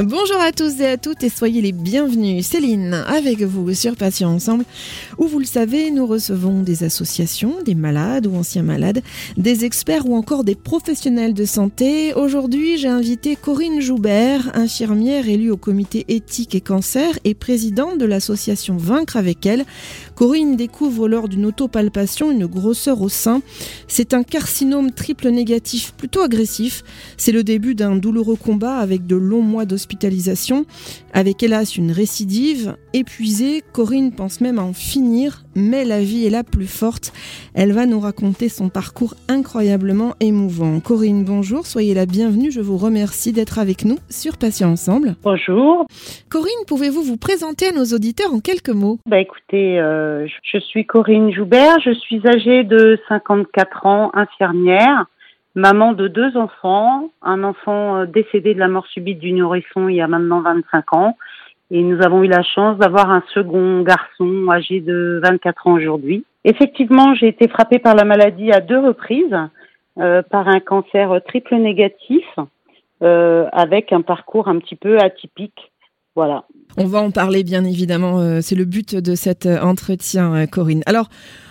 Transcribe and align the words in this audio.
Bonjour 0.00 0.40
à 0.40 0.52
tous 0.52 0.80
et 0.80 0.86
à 0.86 0.96
toutes 0.96 1.24
et 1.24 1.28
soyez 1.28 1.60
les 1.60 1.72
bienvenus. 1.72 2.46
Céline 2.46 2.94
avec 3.08 3.42
vous 3.42 3.74
sur 3.74 3.96
Patients 3.96 4.30
Ensemble 4.30 4.64
où 5.18 5.26
vous 5.26 5.40
le 5.40 5.44
savez, 5.44 5.90
nous 5.90 6.06
recevons 6.06 6.62
des 6.62 6.84
associations, 6.84 7.56
des 7.64 7.74
malades 7.74 8.28
ou 8.28 8.36
anciens 8.36 8.62
malades, 8.62 9.02
des 9.36 9.64
experts 9.64 10.08
ou 10.08 10.14
encore 10.14 10.44
des 10.44 10.54
professionnels 10.54 11.34
de 11.34 11.44
santé. 11.44 12.14
Aujourd'hui, 12.14 12.78
j'ai 12.78 12.86
invité 12.86 13.34
Corinne 13.34 13.80
Joubert, 13.80 14.52
infirmière 14.54 15.28
élue 15.28 15.50
au 15.50 15.56
comité 15.56 16.04
éthique 16.06 16.54
et 16.54 16.60
cancer 16.60 17.18
et 17.24 17.34
présidente 17.34 17.98
de 17.98 18.06
l'association 18.06 18.76
Vaincre 18.76 19.16
avec 19.16 19.46
elle. 19.46 19.64
Corinne 20.14 20.54
découvre 20.54 21.08
lors 21.08 21.28
d'une 21.28 21.46
autopalpation 21.46 22.30
une 22.30 22.46
grosseur 22.46 23.02
au 23.02 23.08
sein. 23.08 23.42
C'est 23.88 24.14
un 24.14 24.22
carcinome 24.22 24.92
triple 24.92 25.30
négatif 25.30 25.92
plutôt 25.96 26.20
agressif. 26.20 26.84
C'est 27.16 27.32
le 27.32 27.42
début 27.42 27.74
d'un 27.74 27.96
douloureux 27.96 28.36
combat 28.36 28.76
avec 28.76 29.04
de 29.04 29.16
longs 29.16 29.42
mois 29.42 29.64
d'hospitalisation. 29.64 29.87
Avec 31.12 31.42
hélas 31.42 31.76
une 31.76 31.90
récidive, 31.90 32.76
épuisée, 32.92 33.62
Corinne 33.72 34.12
pense 34.12 34.40
même 34.40 34.58
à 34.58 34.62
en 34.62 34.72
finir, 34.72 35.44
mais 35.56 35.84
la 35.84 36.00
vie 36.00 36.26
est 36.26 36.30
la 36.30 36.44
plus 36.44 36.66
forte. 36.66 37.12
Elle 37.54 37.72
va 37.72 37.86
nous 37.86 38.00
raconter 38.00 38.48
son 38.48 38.68
parcours 38.68 39.14
incroyablement 39.28 40.14
émouvant. 40.20 40.80
Corinne, 40.80 41.24
bonjour, 41.24 41.66
soyez 41.66 41.94
la 41.94 42.06
bienvenue. 42.06 42.50
Je 42.50 42.60
vous 42.60 42.76
remercie 42.76 43.32
d'être 43.32 43.58
avec 43.58 43.84
nous 43.84 43.98
sur 44.08 44.36
Patients 44.36 44.70
Ensemble. 44.70 45.16
Bonjour. 45.22 45.86
Corinne, 46.28 46.64
pouvez-vous 46.66 47.02
vous 47.02 47.16
présenter 47.16 47.68
à 47.68 47.72
nos 47.72 47.84
auditeurs 47.84 48.32
en 48.32 48.40
quelques 48.40 48.68
mots? 48.68 48.98
Bah 49.06 49.20
écoutez, 49.20 49.80
euh, 49.80 50.26
je 50.42 50.58
suis 50.58 50.86
Corinne 50.86 51.32
Joubert, 51.32 51.80
je 51.80 51.92
suis 51.92 52.20
âgée 52.26 52.64
de 52.64 52.98
54 53.08 53.86
ans, 53.86 54.10
infirmière, 54.14 55.06
maman 55.58 55.92
de 55.92 56.08
deux 56.08 56.36
enfants, 56.36 57.10
un 57.20 57.44
enfant 57.44 57.96
euh, 57.96 58.06
décédé 58.06 58.54
de 58.54 58.60
la 58.60 58.68
mort 58.68 58.86
subite 58.86 59.18
du 59.18 59.32
nourrisson 59.32 59.88
il 59.88 59.96
y 59.96 60.00
a 60.00 60.06
maintenant 60.06 60.40
25 60.40 60.94
ans, 60.94 61.16
et 61.70 61.82
nous 61.82 62.00
avons 62.02 62.22
eu 62.22 62.28
la 62.28 62.42
chance 62.42 62.78
d'avoir 62.78 63.10
un 63.10 63.22
second 63.34 63.82
garçon 63.82 64.48
âgé 64.50 64.80
de 64.80 65.20
24 65.22 65.66
ans 65.66 65.72
aujourd'hui. 65.72 66.24
Effectivement, 66.44 67.14
j'ai 67.14 67.28
été 67.28 67.48
frappée 67.48 67.78
par 67.78 67.94
la 67.94 68.04
maladie 68.04 68.52
à 68.52 68.60
deux 68.60 68.78
reprises, 68.78 69.36
euh, 69.98 70.22
par 70.22 70.48
un 70.48 70.60
cancer 70.60 71.20
triple 71.26 71.56
négatif, 71.56 72.24
euh, 73.02 73.46
avec 73.52 73.92
un 73.92 74.00
parcours 74.00 74.48
un 74.48 74.58
petit 74.58 74.76
peu 74.76 74.98
atypique. 74.98 75.72
On 76.76 76.86
va 76.86 77.00
en 77.00 77.10
parler 77.10 77.42
bien 77.42 77.64
évidemment, 77.64 78.20
euh, 78.20 78.40
c'est 78.40 78.54
le 78.54 78.64
but 78.64 78.94
de 78.94 79.14
cet 79.14 79.46
euh, 79.46 79.60
entretien, 79.60 80.34
euh, 80.34 80.46
Corinne. 80.46 80.82
Alors, 80.86 81.08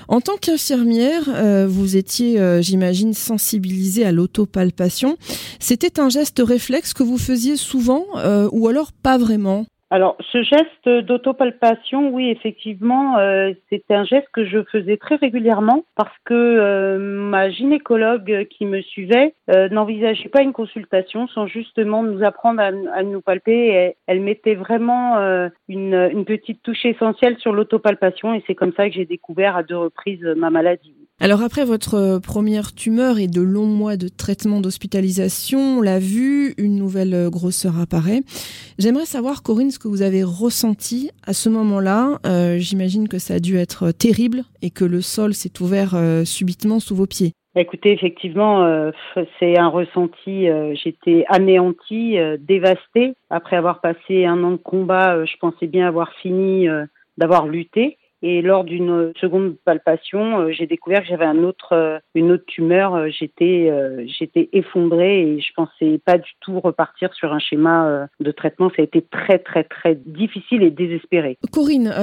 en 0.08 0.22
tant 0.22 0.38
qu'infirmière, 0.38 1.24
vous 1.68 1.98
étiez, 1.98 2.40
j'imagine, 2.62 3.14
sensibilisée 3.14 4.06
à 4.06 4.14
l'autopalpation. 4.14 5.18
C'était 5.60 6.00
un 6.00 6.08
geste 6.08 6.42
réflexe 6.42 6.94
que 6.94 7.04
vous 7.04 7.18
faisiez 7.18 7.58
souvent 7.58 8.06
ou 8.54 8.70
alors 8.70 8.94
pas 8.94 9.18
vraiment? 9.18 9.66
Alors, 9.90 10.18
ce 10.34 10.44
geste 10.44 10.90
d'autopalpation, 11.06 12.10
oui, 12.10 12.30
effectivement, 12.30 13.18
euh, 13.20 13.54
c'était 13.70 13.94
un 13.94 14.04
geste 14.04 14.28
que 14.34 14.46
je 14.46 14.62
faisais 14.64 14.98
très 14.98 15.16
régulièrement 15.16 15.86
parce 15.96 16.16
que 16.26 16.34
euh, 16.34 16.98
ma 17.00 17.50
gynécologue 17.50 18.48
qui 18.50 18.66
me 18.66 18.82
suivait 18.82 19.34
euh, 19.50 19.70
n'envisageait 19.70 20.28
pas 20.28 20.42
une 20.42 20.52
consultation 20.52 21.30
sans 21.30 21.48
justement 21.48 22.04
nous 22.04 22.22
apprendre 22.22 22.62
à, 22.62 23.04
nous 23.04 23.22
palper. 23.22 23.68
Et 23.68 23.96
elle 24.08 24.20
mettait 24.20 24.56
vraiment 24.56 25.18
une, 25.70 26.10
une 26.12 26.26
petite 26.26 26.62
touche 26.64 26.86
essentielle 26.86 27.38
sur 27.38 27.54
l'autopalpation 27.54 28.34
et 28.34 28.44
c'est 28.46 28.56
comme 28.56 28.74
ça 28.74 28.90
que 28.90 28.96
j'ai 28.96 29.06
découvert 29.06 29.56
à 29.56 29.64
deux 29.64 29.78
reprises 29.78 30.24
ma 30.36 30.50
maladie. 30.50 31.07
Alors 31.20 31.42
après 31.42 31.66
votre 31.66 32.20
première 32.22 32.76
tumeur 32.76 33.18
et 33.18 33.26
de 33.26 33.42
longs 33.42 33.66
mois 33.66 33.98
de 33.98 34.08
traitement 34.08 34.62
d'hospitalisation, 34.62 35.80
on 35.80 35.82
l'a 35.82 35.98
vu, 35.98 36.54
une 36.60 36.76
nouvelle 36.76 37.32
grosseur 37.32 37.80
apparaît. 37.80 38.22
J'aimerais 38.78 39.06
savoir, 39.06 39.42
Corinne, 39.42 39.72
ce 39.72 39.80
que 39.80 39.88
vous 39.88 40.04
avez 40.04 40.22
ressenti 40.22 41.10
à 41.26 41.34
ce 41.34 41.50
moment-là. 41.50 42.20
Euh, 42.28 42.58
j'imagine 42.60 43.08
que 43.08 43.18
ça 43.18 43.34
a 43.34 43.40
dû 43.40 43.58
être 43.58 43.92
terrible 43.92 44.44
et 44.62 44.70
que 44.70 44.86
le 44.86 45.02
sol 45.02 45.34
s'est 45.34 45.60
ouvert 45.60 45.96
euh, 45.96 46.24
subitement 46.24 46.80
sous 46.80 46.96
vos 46.96 47.08
pieds. 47.08 47.34
Écoutez, 47.56 47.94
effectivement, 47.94 48.64
euh, 48.64 48.92
c'est 49.40 49.58
un 49.58 49.70
ressenti. 49.70 50.46
J'étais 50.76 51.26
anéantie, 51.30 52.18
dévastée. 52.42 53.16
Après 53.32 53.56
avoir 53.56 53.82
passé 53.82 54.26
un 54.26 54.44
an 54.44 54.52
de 54.52 54.58
combat, 54.58 55.26
je 55.26 55.34
pensais 55.42 55.66
bien 55.66 55.88
avoir 55.88 56.14
fini 56.22 56.68
d'avoir 57.18 57.48
lutté. 57.48 57.98
Et 58.24 58.42
lors 58.42 58.64
d'une 58.64 59.14
seconde 59.22 59.58
palpation, 59.64 60.40
euh, 60.40 60.52
j'ai 60.52 60.66
découvert 60.66 61.02
que 61.02 61.08
j'avais 61.08 61.28
euh, 61.28 62.00
une 62.16 62.32
autre 62.32 62.46
tumeur. 62.48 62.96
Euh, 62.96 63.10
j'étais, 63.10 63.72
j'étais 64.08 64.50
effondrée 64.54 65.22
et 65.22 65.40
je 65.40 65.54
pensais 65.56 66.00
pas 66.04 66.18
du 66.18 66.32
tout 66.40 66.60
repartir 66.60 67.14
sur 67.14 67.32
un 67.32 67.40
schéma 67.40 68.08
de 68.20 68.32
traitement. 68.32 68.70
Ça 68.70 68.82
a 68.82 68.86
été 68.86 69.02
très, 69.02 69.40
très, 69.40 69.64
très 69.64 69.96
difficile 69.96 70.64
et 70.64 70.72
désespéré. 70.72 71.38
Corinne, 71.52 71.94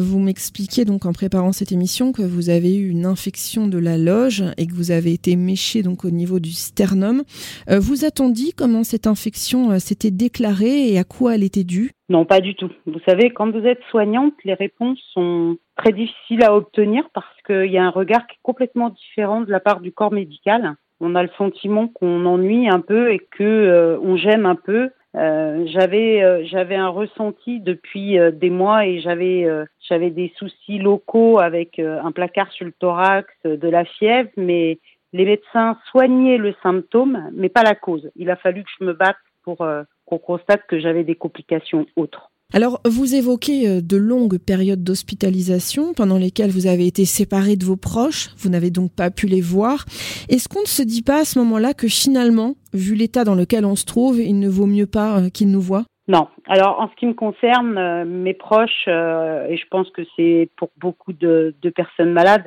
vous 0.00 0.18
m'expliquiez 0.18 0.84
donc 0.84 1.06
en 1.06 1.12
préparant 1.12 1.52
cette 1.52 1.72
émission 1.72 2.12
que 2.12 2.22
vous 2.22 2.50
avez 2.50 2.76
eu 2.76 2.88
une 2.88 3.06
infection 3.06 3.68
de 3.68 3.78
la 3.78 3.98
loge 3.98 4.42
et 4.56 4.66
que 4.66 4.74
vous 4.74 4.90
avez 4.90 5.12
été 5.12 5.36
méché 5.36 5.82
donc 5.82 6.04
au 6.04 6.10
niveau 6.10 6.40
du 6.40 6.52
sternum. 6.52 7.22
vous 7.68 8.04
attendiez 8.04 8.52
comment 8.56 8.84
cette 8.84 9.06
infection 9.06 9.78
s'était 9.78 10.10
déclarée 10.10 10.88
et 10.92 10.98
à 10.98 11.04
quoi 11.04 11.34
elle 11.34 11.44
était 11.44 11.64
due? 11.64 11.92
Non, 12.08 12.24
pas 12.24 12.40
du 12.40 12.54
tout. 12.54 12.70
Vous 12.86 12.98
savez, 13.06 13.30
quand 13.30 13.50
vous 13.50 13.66
êtes 13.66 13.82
soignante, 13.84 14.34
les 14.44 14.54
réponses 14.54 15.00
sont 15.12 15.56
très 15.76 15.92
difficiles 15.92 16.44
à 16.44 16.54
obtenir 16.54 17.08
parce 17.14 17.40
qu'il 17.46 17.70
y 17.70 17.78
a 17.78 17.84
un 17.84 17.90
regard 17.90 18.26
qui 18.26 18.34
est 18.34 18.42
complètement 18.42 18.90
différent 18.90 19.40
de 19.40 19.50
la 19.50 19.60
part 19.60 19.80
du 19.80 19.92
corps 19.92 20.12
médical. 20.12 20.74
On 21.00 21.14
a 21.14 21.22
le 21.22 21.30
sentiment 21.38 21.88
qu'on 21.88 22.26
ennuie 22.26 22.68
un 22.68 22.80
peu 22.80 23.12
et 23.12 23.18
que 23.18 23.42
euh, 23.42 23.98
on 24.02 24.16
gêne 24.16 24.46
un 24.46 24.56
peu. 24.56 24.90
Euh, 25.14 25.64
j'avais 25.66 26.22
euh, 26.22 26.44
j'avais 26.44 26.76
un 26.76 26.88
ressenti 26.88 27.60
depuis 27.60 28.18
des 28.32 28.50
mois 28.50 28.86
et 28.86 29.00
j'avais 29.00 29.46
j'avais 29.88 30.10
des 30.10 30.32
soucis 30.36 30.78
locaux 30.78 31.38
avec 31.38 31.78
un 31.78 32.12
placard 32.12 32.50
sur 32.52 32.66
le 32.66 32.72
thorax, 32.72 33.28
de 33.44 33.68
la 33.68 33.84
fièvre, 33.84 34.30
mais 34.36 34.78
les 35.12 35.24
médecins 35.24 35.76
soignaient 35.90 36.38
le 36.38 36.54
symptôme, 36.62 37.30
mais 37.32 37.48
pas 37.48 37.62
la 37.62 37.74
cause. 37.74 38.10
Il 38.16 38.30
a 38.30 38.36
fallu 38.36 38.64
que 38.64 38.70
je 38.78 38.84
me 38.84 38.92
batte 38.92 39.16
pour 39.42 39.66
qu'on 40.06 40.18
constate 40.18 40.62
que 40.68 40.78
j'avais 40.78 41.04
des 41.04 41.16
complications 41.16 41.86
autres. 41.96 42.32
Alors, 42.54 42.80
vous 42.84 43.14
évoquez 43.14 43.66
euh, 43.66 43.80
de 43.80 43.96
longues 43.96 44.38
périodes 44.38 44.84
d'hospitalisation 44.84 45.94
pendant 45.94 46.18
lesquelles 46.18 46.50
vous 46.50 46.66
avez 46.66 46.86
été 46.86 47.06
séparé 47.06 47.56
de 47.56 47.64
vos 47.64 47.76
proches, 47.76 48.28
vous 48.36 48.50
n'avez 48.50 48.70
donc 48.70 48.94
pas 48.94 49.10
pu 49.10 49.26
les 49.26 49.40
voir. 49.40 49.86
Est-ce 50.28 50.48
qu'on 50.48 50.60
ne 50.60 50.66
se 50.66 50.82
dit 50.82 51.02
pas 51.02 51.20
à 51.20 51.24
ce 51.24 51.38
moment-là 51.38 51.72
que 51.72 51.88
finalement, 51.88 52.54
vu 52.74 52.94
l'état 52.94 53.24
dans 53.24 53.34
lequel 53.34 53.64
on 53.64 53.74
se 53.74 53.86
trouve, 53.86 54.20
il 54.20 54.38
ne 54.38 54.50
vaut 54.50 54.66
mieux 54.66 54.86
pas 54.86 55.18
euh, 55.18 55.28
qu'ils 55.30 55.50
nous 55.50 55.62
voient? 55.62 55.84
Non. 56.08 56.28
Alors, 56.46 56.78
en 56.78 56.90
ce 56.90 56.94
qui 56.96 57.06
me 57.06 57.14
concerne, 57.14 57.78
euh, 57.78 58.04
mes 58.04 58.34
proches, 58.34 58.86
et 58.86 59.56
je 59.56 59.66
pense 59.70 59.88
que 59.90 60.02
c'est 60.16 60.50
pour 60.56 60.68
beaucoup 60.76 61.14
de, 61.14 61.54
personnes 61.74 62.12
malades, 62.12 62.44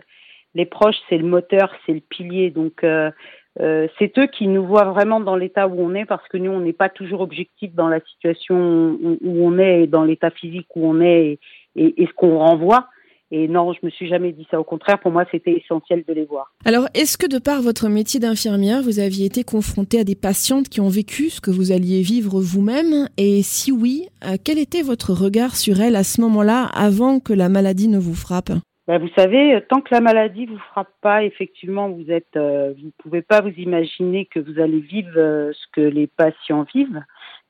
les 0.54 0.68
proches, 0.68 0.98
c'est 1.10 1.18
le 1.18 1.26
moteur, 1.26 1.72
c'est 1.86 1.94
le 1.94 2.00
pilier. 2.00 2.52
Donc, 2.52 2.84
euh, 2.84 3.10
c'est 3.58 4.18
eux 4.18 4.28
qui 4.28 4.48
nous 4.48 4.66
voient 4.66 4.86
vraiment 4.86 5.20
dans 5.20 5.36
l'état 5.36 5.68
où 5.68 5.80
on 5.80 5.94
est 5.96 6.06
parce 6.06 6.28
que 6.28 6.38
nous, 6.38 6.52
on 6.52 6.60
n'est 6.60 6.74
pas 6.74 6.90
toujours 6.90 7.22
objectif 7.22 7.74
dans 7.74 7.88
la 7.88 8.00
situation 8.02 8.98
où, 9.02 9.48
on 9.48 9.58
est 9.60 9.84
et 9.84 9.88
dans 9.88 10.04
l'état 10.04 10.30
physique 10.30 10.68
où 10.76 10.88
on 10.88 11.02
est 11.02 11.40
et, 11.76 12.02
et, 12.02 12.06
ce 12.06 12.14
qu'on 12.14 12.38
renvoie. 12.38 12.88
Et 13.32 13.48
non, 13.48 13.74
je 13.74 13.80
me 13.84 13.90
suis 13.90 14.08
jamais 14.08 14.32
dit 14.32 14.48
ça. 14.52 14.60
Au 14.60 14.64
contraire, 14.64 15.00
pour 15.00 15.12
moi, 15.12 15.26
c'était 15.32 15.54
essentiel 15.54 16.04
de 16.08 16.14
les 16.14 16.26
voir. 16.26 16.54
Alors, 16.64 16.88
est-ce 16.94 17.18
que 17.18 17.28
de 17.28 17.40
par 17.40 17.62
votre 17.62 17.90
métier 17.90 18.20
d'infirmière, 18.20 18.84
vous 18.84 19.00
aviez 19.00 19.26
été 19.26 19.44
confrontée 19.44 20.00
à 20.00 20.04
des 20.04 20.16
patientes 20.16 20.70
qui 20.70 20.80
ont 20.80 20.90
vécu 20.90 21.30
ce 21.30 21.42
que 21.42 21.50
vous 21.50 21.72
alliez 21.72 22.02
vivre 22.02 22.40
vous-même? 22.40 23.10
Et 23.18 23.42
si 23.42 23.72
oui, 23.72 24.08
euh, 24.24 24.38
quel 24.44 24.60
était 24.60 24.84
votre 24.84 25.12
regard 25.14 25.56
sur 25.56 25.82
elles 25.82 25.96
à 25.96 26.04
ce 26.04 26.22
moment-là, 26.22 26.70
avant 26.76 27.20
que 27.20 27.34
la 27.34 27.50
maladie 27.50 27.88
ne 27.88 27.98
vous 27.98 28.14
frappe? 28.16 28.52
Bah, 28.88 29.00
vous 29.00 29.10
savez, 29.18 29.60
tant 29.68 29.82
que 29.82 29.94
la 29.94 30.00
maladie 30.00 30.46
vous 30.46 30.60
frappe 30.60 30.92
pas, 31.02 31.24
effectivement, 31.24 31.90
vous 31.90 32.12
êtes, 32.12 32.38
euh, 32.38 32.74
vous 32.82 32.92
pouvez 33.00 33.24
pas 33.24 33.42
vous 33.42 33.54
imaginer 33.58 34.26
que 34.26 34.40
vous 34.40 34.60
allez 34.60 34.80
vivre 34.80 35.18
euh, 35.18 35.52
ce 35.54 35.66
que 35.74 35.82
les 35.82 36.06
patients 36.06 36.66
vivent. 36.74 37.02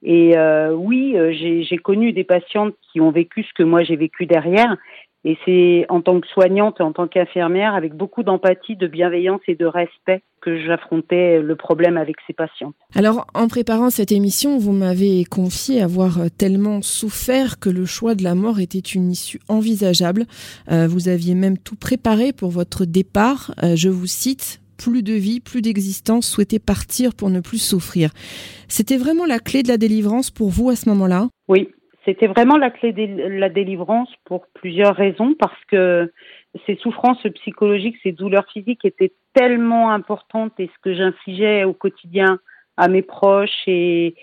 Et 0.02 0.38
euh, 0.38 0.72
oui, 0.72 1.18
euh, 1.18 1.34
j'ai 1.34 1.78
connu 1.78 2.14
des 2.14 2.24
patientes 2.24 2.76
qui 2.92 3.02
ont 3.02 3.12
vécu 3.12 3.44
ce 3.44 3.54
que 3.54 3.64
moi 3.64 3.84
j'ai 3.84 3.96
vécu 3.96 4.26
derrière, 4.26 4.78
et 5.26 5.38
c'est 5.44 5.86
en 5.90 6.02
tant 6.02 6.22
que 6.22 6.28
soignante 6.28 6.80
et 6.80 6.84
en 6.84 6.94
tant 6.94 7.08
qu'infirmière, 7.08 7.74
avec 7.74 7.96
beaucoup 7.96 8.22
d'empathie, 8.22 8.76
de 8.76 8.86
bienveillance 8.86 9.42
et 9.48 9.56
de 9.56 9.66
respect 9.66 10.22
que 10.40 10.64
j'affrontais 10.64 11.42
le 11.42 11.56
problème 11.56 11.98
avec 11.98 12.18
ces 12.28 12.34
patients. 12.34 12.74
Alors, 12.94 13.26
en 13.34 13.48
préparant 13.48 13.90
cette 13.90 14.12
émission, 14.12 14.60
vous 14.60 14.72
m'avez 14.72 15.26
confié 15.26 15.82
avoir 15.82 16.20
tellement 16.38 16.84
souffert 16.84 17.60
que 17.60 17.72
le 17.72 17.86
choix 17.86 18.14
de 18.14 18.24
la 18.24 18.36
mort 18.36 18.60
était 18.60 18.78
une 18.78 19.12
issue 19.12 19.40
envisageable. 19.50 20.26
Euh, 20.72 20.86
vous 20.88 21.10
aviez 21.10 21.34
même 21.34 21.58
tout 21.58 21.76
préparé 21.76 22.32
pour 22.32 22.52
votre 22.52 22.86
départ. 22.86 23.56
Euh, 23.64 23.76
je 23.76 23.90
vous 23.90 24.06
cite, 24.06 24.62
plus 24.78 25.02
de 25.02 25.14
vie, 25.14 25.40
plus 25.40 25.64
d'existence, 25.64 26.28
souhaiter 26.28 26.60
partir 26.60 27.16
pour 27.16 27.32
ne 27.32 27.40
plus 27.40 27.58
souffrir. 27.58 28.12
C'était 28.68 28.98
vraiment 28.98 29.26
la 29.26 29.40
clé 29.40 29.64
de 29.64 29.70
la 29.70 29.78
délivrance 29.78 30.30
pour 30.30 30.50
vous 30.50 30.70
à 30.70 30.76
ce 30.76 30.88
moment-là? 30.90 31.30
Oui, 31.48 31.70
c'était 32.06 32.28
vraiment 32.28 32.58
la 32.58 32.70
clé 32.70 32.94
de 32.94 33.28
la 33.28 33.50
délivrance 33.50 34.10
pour 34.26 34.46
plusieurs 34.54 34.96
raisons, 34.96 35.36
parce 35.38 35.60
que 35.68 36.12
ces 36.66 36.76
souffrances 36.76 37.24
psychologiques, 37.36 37.98
ces 38.04 38.12
douleurs 38.12 38.46
physiques 38.54 38.86
étaient 38.86 39.14
tellement 39.34 39.92
importantes 39.92 40.54
et 40.60 40.68
ce 40.68 40.82
que 40.82 40.96
j'infligeais 40.96 41.64
au 41.64 41.74
quotidien 41.74 42.40
à 42.78 42.88
mes 42.88 43.02
proches 43.02 43.68
et, 43.68 44.16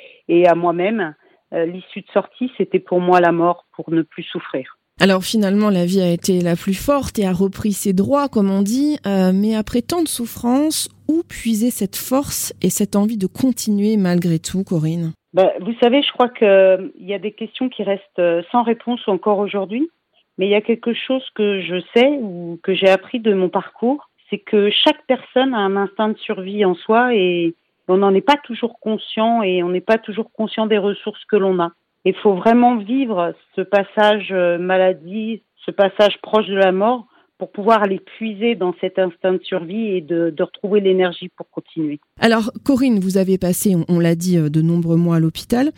à 0.46 0.54
moi-même, 0.54 1.14
euh, 1.52 1.66
l'issue 1.66 2.00
de 2.00 2.10
sortie, 2.12 2.50
c'était 2.56 2.78
pour 2.78 3.00
moi 3.00 3.20
la 3.20 3.32
mort 3.32 3.66
pour 3.72 3.90
ne 3.90 4.02
plus 4.02 4.22
souffrir. 4.22 4.78
Alors 5.00 5.24
finalement, 5.24 5.70
la 5.70 5.84
vie 5.84 6.00
a 6.00 6.10
été 6.10 6.40
la 6.40 6.54
plus 6.54 6.74
forte 6.74 7.18
et 7.18 7.26
a 7.26 7.32
repris 7.32 7.72
ses 7.72 7.92
droits, 7.92 8.28
comme 8.28 8.50
on 8.50 8.62
dit, 8.62 8.98
euh, 9.06 9.32
mais 9.34 9.54
après 9.54 9.82
tant 9.82 10.02
de 10.02 10.08
souffrances, 10.08 10.88
où 11.08 11.22
puiser 11.28 11.70
cette 11.70 11.96
force 11.96 12.54
et 12.62 12.70
cette 12.70 12.94
envie 12.94 13.16
de 13.16 13.26
continuer 13.26 13.96
malgré 13.96 14.38
tout, 14.38 14.64
Corinne? 14.64 15.12
Ben, 15.34 15.50
Vous 15.60 15.74
savez, 15.80 16.02
je 16.02 16.12
crois 16.12 16.28
qu'il 16.28 16.92
y 17.06 17.14
a 17.14 17.18
des 17.18 17.32
questions 17.32 17.68
qui 17.68 17.82
restent 17.82 18.18
euh, 18.18 18.42
sans 18.50 18.62
réponse 18.62 19.06
encore 19.08 19.38
aujourd'hui, 19.38 19.90
mais 20.38 20.46
il 20.46 20.50
y 20.50 20.54
a 20.54 20.60
quelque 20.60 20.94
chose 20.94 21.24
que 21.34 21.60
je 21.60 21.80
sais 21.94 22.18
ou 22.20 22.58
que 22.62 22.74
j'ai 22.74 22.88
appris 22.88 23.20
de 23.20 23.34
mon 23.34 23.48
parcours, 23.48 24.08
c'est 24.30 24.38
que 24.38 24.70
chaque 24.70 25.04
personne 25.06 25.54
a 25.54 25.58
un 25.58 25.76
instinct 25.76 26.08
de 26.08 26.18
survie 26.18 26.64
en 26.64 26.74
soi 26.74 27.14
et 27.14 27.54
on 27.88 27.98
n'en 27.98 28.14
est 28.14 28.20
pas 28.20 28.38
toujours 28.44 28.78
conscient 28.80 29.42
et 29.42 29.62
on 29.62 29.68
n'est 29.68 29.80
pas 29.80 29.98
toujours 29.98 30.32
conscient 30.32 30.66
des 30.66 30.78
ressources 30.78 31.24
que 31.26 31.36
l'on 31.36 31.60
a. 31.60 31.72
Il 32.04 32.14
faut 32.14 32.34
vraiment 32.34 32.76
vivre 32.76 33.34
ce 33.54 33.60
passage 33.60 34.28
euh, 34.32 34.58
maladie, 34.58 35.42
ce 35.64 35.70
passage 35.70 36.18
proche 36.22 36.46
de 36.46 36.56
la 36.56 36.72
mort 36.72 37.06
pour 37.42 37.50
pouvoir 37.50 37.82
aller 37.82 37.98
puiser 37.98 38.54
dans 38.54 38.72
cet 38.80 39.00
instinct 39.00 39.32
de 39.32 39.42
survie 39.42 39.96
et 39.96 40.00
de, 40.00 40.32
retrouver 40.40 40.80
l'énergie 40.80 41.28
pour 41.36 41.50
continuer. 41.50 41.98
Alors, 42.20 42.52
Corinne, 42.64 43.00
vous 43.00 43.16
avez 43.16 43.36
passé, 43.36 43.74
on, 43.88 43.98
l'a 43.98 44.14
dit, 44.14 44.38
euh, 44.38 44.48
de 44.48 44.62
nombreux 44.62 44.94
mois 44.94 45.16
à 45.16 45.18
l'hôpital. 45.18 45.72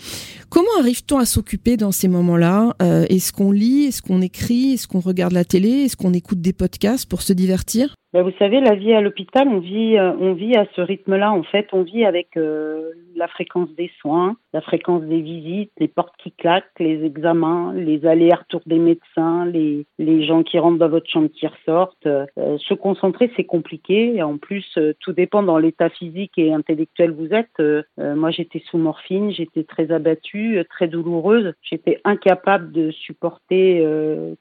Comment 0.50 0.68
arrive-t-on 0.78 1.16
à 1.16 1.24
s'occuper 1.24 1.78
dans 1.78 1.90
ces 1.90 2.06
moments-là 2.08 2.74
euh, 2.82 3.06
Est-ce 3.08 3.32
qu'on 3.32 3.50
lit 3.50 3.84
Est-ce 3.84 4.02
qu'on 4.02 4.20
écrit 4.20 4.74
Est-ce 4.74 4.86
qu'on 4.86 5.00
regarde 5.00 5.32
la 5.32 5.46
télé 5.46 5.70
Est-ce 5.70 5.96
qu'on 5.96 6.12
écoute 6.12 6.42
des 6.42 6.52
podcasts 6.52 7.08
pour 7.08 7.22
se 7.22 7.32
divertir? 7.32 7.94
Ben, 8.14 8.22
vous 8.22 8.30
savez, 8.38 8.60
la 8.60 8.76
vie 8.76 8.94
à 8.94 9.00
l'hôpital, 9.00 9.48
on 9.48 9.58
vit, 9.58 9.98
euh, 9.98 10.12
on 10.20 10.34
vit 10.34 10.54
à 10.54 10.66
ce 10.76 10.80
rythme-là. 10.80 11.32
En 11.32 11.42
fait, 11.42 11.66
on 11.72 11.82
vit 11.82 12.04
avec 12.04 12.36
euh, 12.36 12.92
la 13.16 13.26
fréquence 13.26 13.68
des 13.70 13.90
soins, 14.00 14.36
la 14.52 14.60
fréquence 14.60 15.02
des 15.02 15.20
visites, 15.20 15.72
les 15.80 15.88
portes 15.88 16.14
qui 16.18 16.30
claquent, 16.30 16.78
les 16.78 17.04
examens, 17.04 17.72
les 17.74 18.06
allers-retours 18.06 18.60
des 18.66 18.78
médecins, 18.78 19.46
les, 19.46 19.84
les 19.98 20.24
gens 20.24 20.44
qui 20.44 20.60
rentrent 20.60 20.78
dans 20.78 20.88
votre 20.88 21.10
chambre 21.10 21.28
qui 21.28 21.44
ressortent. 21.44 22.06
Euh, 22.06 22.24
se 22.58 22.74
concentrer, 22.74 23.32
c'est 23.34 23.42
compliqué. 23.42 24.22
En 24.22 24.38
plus, 24.38 24.78
tout 25.00 25.12
dépend 25.12 25.42
dans 25.42 25.58
l'état 25.58 25.88
physique 25.88 26.34
et 26.36 26.52
intellectuel 26.52 27.10
vous 27.10 27.34
êtes. 27.34 27.60
moi, 27.98 28.30
j'étais 28.30 28.62
sous 28.70 28.78
morphine, 28.78 29.32
j'étais 29.32 29.64
très 29.64 29.90
abattue, 29.90 30.64
très 30.70 30.86
douloureuse. 30.86 31.52
J'étais 31.62 32.00
incapable 32.04 32.70
de 32.70 32.92
supporter 32.92 33.84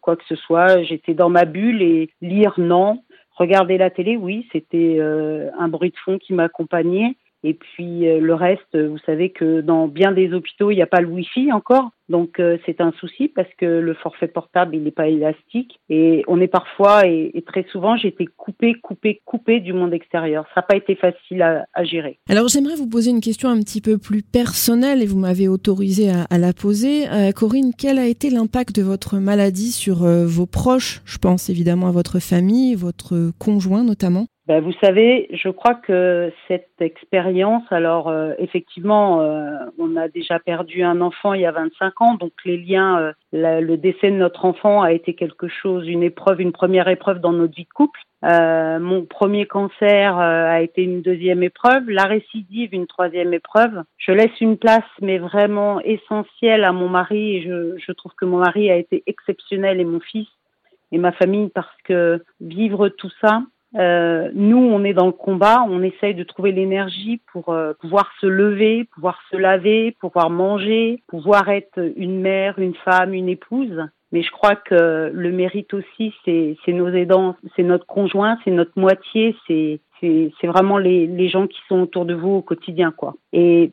quoi 0.02 0.16
que 0.16 0.26
ce 0.30 0.36
soit. 0.36 0.84
J'étais 0.84 1.16
dans 1.16 1.30
ma 1.30 1.46
bulle 1.46 1.82
et 1.82 2.12
lire, 2.22 2.54
non. 2.60 3.00
Regarder 3.36 3.78
la 3.78 3.90
télé, 3.90 4.16
oui, 4.16 4.48
c'était 4.52 4.98
euh, 5.00 5.50
un 5.58 5.68
bruit 5.68 5.90
de 5.90 5.98
fond 5.98 6.20
qui 6.20 6.34
m'accompagnait. 6.34 7.16
Et 7.44 7.54
puis 7.54 8.08
euh, 8.08 8.20
le 8.20 8.34
reste, 8.34 8.78
vous 8.78 8.98
savez 9.06 9.30
que 9.30 9.62
dans 9.62 9.88
bien 9.88 10.12
des 10.12 10.34
hôpitaux, 10.34 10.72
il 10.72 10.76
n'y 10.76 10.82
a 10.82 10.88
pas 10.88 11.02
le 11.02 11.08
Wi-Fi 11.08 11.52
encore. 11.52 11.92
Donc 12.10 12.40
euh, 12.40 12.58
c'est 12.66 12.80
un 12.80 12.92
souci 13.00 13.28
parce 13.28 13.50
que 13.58 13.66
le 13.66 13.94
forfait 13.94 14.28
portable, 14.28 14.76
il 14.76 14.84
n'est 14.84 14.92
pas 14.92 15.08
élastique. 15.08 15.80
Et 15.90 16.24
on 16.28 16.40
est 16.40 16.48
parfois, 16.48 17.06
et, 17.06 17.44
très 17.46 17.66
souvent, 17.72 17.98
j'ai 17.98 18.10
été 18.10 18.28
coupée, 18.38 18.76
coupée, 18.76 19.22
coupée 19.26 19.60
du 19.60 19.74
monde 19.74 19.94
extérieur. 19.94 20.46
Ça 20.54 20.62
n'a 20.62 20.64
pas 20.64 20.76
été 20.76 20.96
facile 20.96 21.42
à, 21.42 21.84
gérer. 21.84 22.18
Alors 22.30 22.48
j'aimerais 22.48 22.76
vous 22.76 22.88
poser 22.88 23.12
une 23.12 23.20
question 23.20 23.50
un 23.50 23.60
petit 23.60 23.82
peu 23.82 23.98
plus 23.98 24.22
personnelle 24.22 25.02
et 25.02 25.06
vous 25.06 25.20
m'avez 25.20 25.48
autorisé 25.50 26.10
à, 26.10 26.38
la 26.38 26.54
poser. 26.54 27.10
Euh, 27.10 27.32
Corinne, 27.32 27.72
quel 27.78 28.00
a 28.00 28.08
été 28.08 28.30
l'impact 28.30 28.76
de 28.76 28.84
votre 28.84 29.18
maladie 29.18 29.72
sur 29.72 30.06
vos 30.06 30.46
proches? 30.46 31.02
Je 31.06 31.18
pense 31.18 31.50
évidemment 31.50 31.88
à 31.88 31.92
votre 31.92 32.20
famille, 32.20 32.76
votre 32.76 33.32
conjoint 33.38 33.84
notamment. 33.84 34.28
Ben, 34.46 34.62
vous 34.62 34.74
savez, 34.84 35.30
je 35.32 35.48
crois 35.48 35.76
que 35.76 36.30
cette 36.50 36.82
expérience, 36.82 37.64
alors 37.72 38.10
euh, 38.10 38.34
effectivement, 38.40 39.22
euh, 39.22 39.52
on 39.80 39.96
a 39.96 40.10
déjà 40.10 40.38
perdu 40.38 40.84
un 40.84 41.00
enfant 41.00 41.34
il 41.34 41.42
y 41.42 41.46
a 41.46 41.54
25 41.54 42.02
ans, 42.02 42.16
donc 42.16 42.34
les 42.44 42.58
liens, 42.58 43.00
euh, 43.00 43.14
le 43.32 43.78
décès 43.78 44.12
de 44.12 44.18
notre 44.18 44.44
enfant 44.44 44.82
a 44.82 44.92
été 44.92 45.14
quelque 45.14 45.48
chose, 45.48 45.88
une 45.88 46.04
épreuve, 46.04 46.42
une 46.42 46.52
première 46.52 46.90
épreuve 46.90 47.22
dans 47.22 47.32
notre 47.32 47.56
vie 47.56 47.64
de 47.64 47.70
couple. 47.74 48.02
mon 48.22 49.06
premier 49.06 49.46
cancer 49.46 50.18
a 50.18 50.62
été 50.62 50.84
une 50.84 51.02
deuxième 51.02 51.42
épreuve, 51.42 51.90
la 51.90 52.04
récidive 52.04 52.74
une 52.74 52.88
troisième 52.88 53.34
épreuve. 53.34 53.84
Je 53.98 54.12
laisse 54.12 54.42
une 54.42 54.58
place, 54.58 54.92
mais 55.02 55.20
vraiment 55.20 55.80
essentielle 55.80 56.66
à 56.66 56.74
mon 56.74 56.90
mari, 56.90 57.38
et 57.38 57.44
je, 57.44 57.78
je 57.78 57.92
trouve 57.94 58.12
que 58.16 58.26
mon 58.26 58.40
mari 58.40 58.70
a 58.70 58.76
été 58.76 59.04
exceptionnel 59.08 59.80
et 59.80 59.86
mon 59.86 60.02
fils 60.02 60.28
et 60.92 60.98
ma 60.98 61.14
famille 61.14 61.50
parce 61.50 61.76
que 61.86 62.24
vivre 62.42 62.90
tout 62.90 63.12
ça, 63.22 63.42
euh, 63.76 64.30
nous, 64.34 64.58
on 64.58 64.84
est 64.84 64.94
dans 64.94 65.08
le 65.08 65.12
combat, 65.12 65.66
on 65.68 65.82
essaye 65.82 66.14
de 66.14 66.24
trouver 66.24 66.52
l'énergie 66.52 67.22
pour 67.32 67.50
euh, 67.50 67.74
pouvoir 67.80 68.12
se 68.22 68.28
lever, 68.28 68.86
pouvoir 68.94 69.20
se 69.32 69.38
laver, 69.38 69.96
pouvoir 70.00 70.30
manger, 70.30 71.02
pouvoir 71.08 71.50
être 71.50 71.80
une 71.96 72.22
mère, 72.22 72.60
une 72.60 72.76
femme, 72.76 73.14
une 73.14 73.30
épouse. 73.30 73.82
Mais 74.12 74.22
je 74.22 74.30
crois 74.30 74.56
que 74.56 75.12
le 75.12 75.32
mérite 75.32 75.74
aussi, 75.74 76.14
c'est 76.24 76.56
nos 76.68 76.90
aidants, 76.90 77.36
c'est 77.56 77.64
notre 77.64 77.88
conjoint, 77.88 78.38
c'est 78.44 78.52
notre 78.52 78.80
moitié, 78.80 79.36
c'est 79.48 79.80
c'est 80.40 80.48
vraiment 80.48 80.78
les, 80.78 81.30
gens 81.30 81.48
qui 81.48 81.60
sont 81.68 81.82
autour 81.82 82.06
de 82.06 82.14
vous 82.14 82.30
au 82.30 82.42
quotidien, 82.42 82.94
quoi. 82.96 83.16
Et 83.32 83.72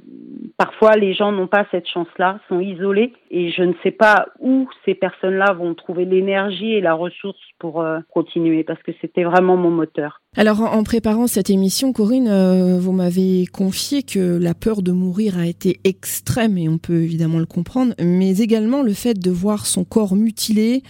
parfois, 0.56 0.96
les 0.96 1.12
gens 1.12 1.32
n'ont 1.32 1.46
pas 1.46 1.66
cette 1.70 1.88
chance-là, 1.88 2.38
sont 2.48 2.60
isolés, 2.60 3.12
et 3.30 3.50
je 3.50 3.62
ne 3.62 3.72
sais 3.82 3.90
pas 3.90 4.26
où 4.38 4.68
ces 4.84 4.94
personnes-là 4.94 5.52
vont 5.52 5.74
trouver 5.74 6.04
l'énergie 6.04 6.72
et 6.72 6.80
la 6.80 6.94
ressource 6.94 7.38
pour 7.58 7.80
euh, 7.80 7.98
continuer, 8.12 8.64
parce 8.64 8.82
que 8.82 8.92
c'était 9.00 9.24
vraiment 9.24 9.56
mon 9.56 9.70
moteur. 9.70 10.20
Alors, 10.36 10.60
en, 10.60 10.84
préparant 10.84 11.26
cette 11.26 11.50
émission, 11.50 11.92
Corinne, 11.92 12.28
euh, 12.28 12.78
vous 12.78 12.92
m'avez 12.92 13.46
confié 13.46 14.02
que 14.04 14.38
la 14.38 14.54
peur 14.54 14.82
de 14.82 14.92
mourir 14.92 15.36
a 15.36 15.46
été 15.46 15.80
extrême, 15.84 16.56
et 16.56 16.68
on 16.68 16.78
peut 16.78 17.02
évidemment 17.02 17.40
le 17.40 17.46
comprendre, 17.46 17.94
mais 18.00 18.38
également 18.38 18.82
le 18.82 18.92
fait 18.92 19.18
de 19.18 19.30
voir 19.30 19.66
son 19.66 19.84
corps 19.84 20.14
mutilé, 20.14 20.82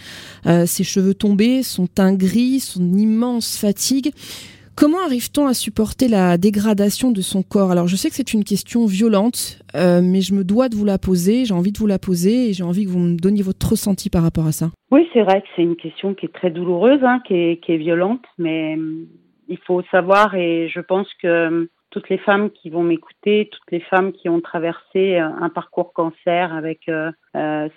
euh, 0.45 0.65
ses 0.65 0.83
cheveux 0.83 1.15
tombés, 1.15 1.63
son 1.63 1.87
teint 1.87 2.13
gris, 2.13 2.59
son 2.59 2.93
immense 2.93 3.57
fatigue. 3.57 4.11
Comment 4.75 5.03
arrive-t-on 5.05 5.47
à 5.47 5.53
supporter 5.53 6.07
la 6.07 6.37
dégradation 6.37 7.11
de 7.11 7.21
son 7.21 7.43
corps? 7.43 7.71
Alors 7.71 7.87
je 7.87 7.95
sais 7.95 8.09
que 8.09 8.15
c'est 8.15 8.33
une 8.33 8.43
question 8.43 8.85
violente, 8.85 9.59
euh, 9.75 10.01
mais 10.01 10.21
je 10.21 10.33
me 10.33 10.43
dois 10.43 10.69
de 10.69 10.75
vous 10.75 10.85
la 10.85 10.97
poser, 10.97 11.45
j'ai 11.45 11.53
envie 11.53 11.71
de 11.71 11.77
vous 11.77 11.87
la 11.87 11.99
poser 11.99 12.49
et 12.49 12.53
j'ai 12.53 12.63
envie 12.63 12.85
que 12.85 12.89
vous 12.89 12.99
me 12.99 13.17
donniez 13.17 13.43
votre 13.43 13.69
ressenti 13.69 14.09
par 14.09 14.23
rapport 14.23 14.47
à 14.47 14.51
ça. 14.51 14.71
Oui, 14.89 15.07
c'est 15.13 15.23
vrai 15.23 15.41
que 15.41 15.47
c'est 15.55 15.61
une 15.61 15.75
question 15.75 16.13
qui 16.13 16.25
est 16.25 16.33
très 16.33 16.51
douloureuse, 16.51 17.03
hein, 17.03 17.21
qui, 17.25 17.33
est, 17.35 17.77
violente, 17.77 18.23
mais 18.37 18.77
il 19.49 19.57
faut 19.65 19.81
savoir 19.91 20.35
et 20.35 20.69
je 20.73 20.79
pense 20.79 21.07
que 21.21 21.69
toutes 21.89 22.09
les 22.09 22.17
femmes 22.17 22.49
qui 22.49 22.69
vont 22.69 22.83
m'écouter, 22.83 23.49
toutes 23.51 23.71
les 23.71 23.81
femmes 23.81 24.13
qui 24.13 24.29
ont 24.29 24.39
traversé 24.39 25.19
euh, 25.19 25.27
un 25.41 25.49
parcours 25.49 25.91
cancer 25.91 26.53
avec 26.53 26.87
euh, 26.87 27.11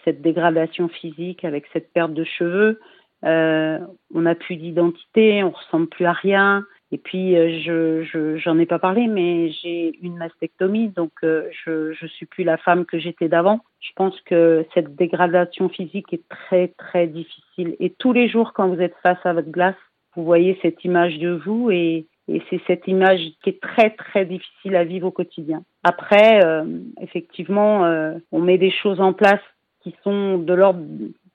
cette 0.04 0.23
dégradation 0.23 0.88
physique, 0.88 1.45
avec 1.45 1.64
cette 1.73 1.92
perte 1.92 2.14
de 2.14 2.25
cheveux, 2.25 2.78
on 3.23 4.21
n'a 4.21 4.35
plus 4.35 4.57
d'identité, 4.57 5.42
on 5.42 5.50
ressemble 5.50 5.87
plus 5.87 6.04
à 6.04 6.12
rien, 6.12 6.64
et 6.95 6.99
puis, 6.99 7.37
euh, 7.37 8.05
je 8.07 8.37
j'en 8.37 8.57
ai 8.57 8.67
pas 8.67 8.79
parlé, 8.79 9.09
mais 9.09 9.51
j'ai 9.51 9.99
une 10.01 10.17
mastectomie, 10.17 10.91
donc 10.91 11.11
euh, 11.25 11.49
je 11.65 11.93
je 11.93 12.07
suis 12.07 12.25
plus 12.25 12.45
la 12.45 12.57
femme 12.57 12.85
que 12.85 13.01
j'étais 13.01 13.29
d'avant. 13.29 13.59
Je 13.81 13.91
pense 13.97 14.21
que 14.21 14.65
cette 14.75 14.95
dégradation 14.95 15.69
physique 15.69 16.13
est 16.13 16.23
très 16.29 16.69
très 16.69 17.09
difficile. 17.09 17.75
Et 17.81 17.91
tous 17.91 18.13
les 18.13 18.29
jours, 18.29 18.53
quand 18.53 18.69
vous 18.69 18.81
êtes 18.81 18.95
face 19.03 19.19
à 19.25 19.33
votre 19.33 19.51
glace, 19.51 19.75
vous 20.15 20.23
voyez 20.23 20.57
cette 20.63 20.85
image 20.85 21.19
de 21.19 21.31
vous 21.31 21.73
et 21.73 22.07
c'est 22.29 22.61
cette 22.69 22.87
image 22.87 23.23
qui 23.43 23.51
est 23.51 23.61
très 23.61 23.91
très 23.91 24.25
difficile 24.25 24.77
à 24.77 24.85
vivre 24.85 25.09
au 25.09 25.11
quotidien. 25.11 25.65
Après, 25.83 26.45
euh, 26.45 26.65
effectivement, 27.01 27.83
on 28.31 28.41
met 28.41 28.57
des 28.57 28.71
choses 28.71 29.01
en 29.01 29.13
place 29.13 29.43
qui 29.83 29.97
sont 30.05 30.39
de 30.39 30.55
l'ordre, 30.55 30.85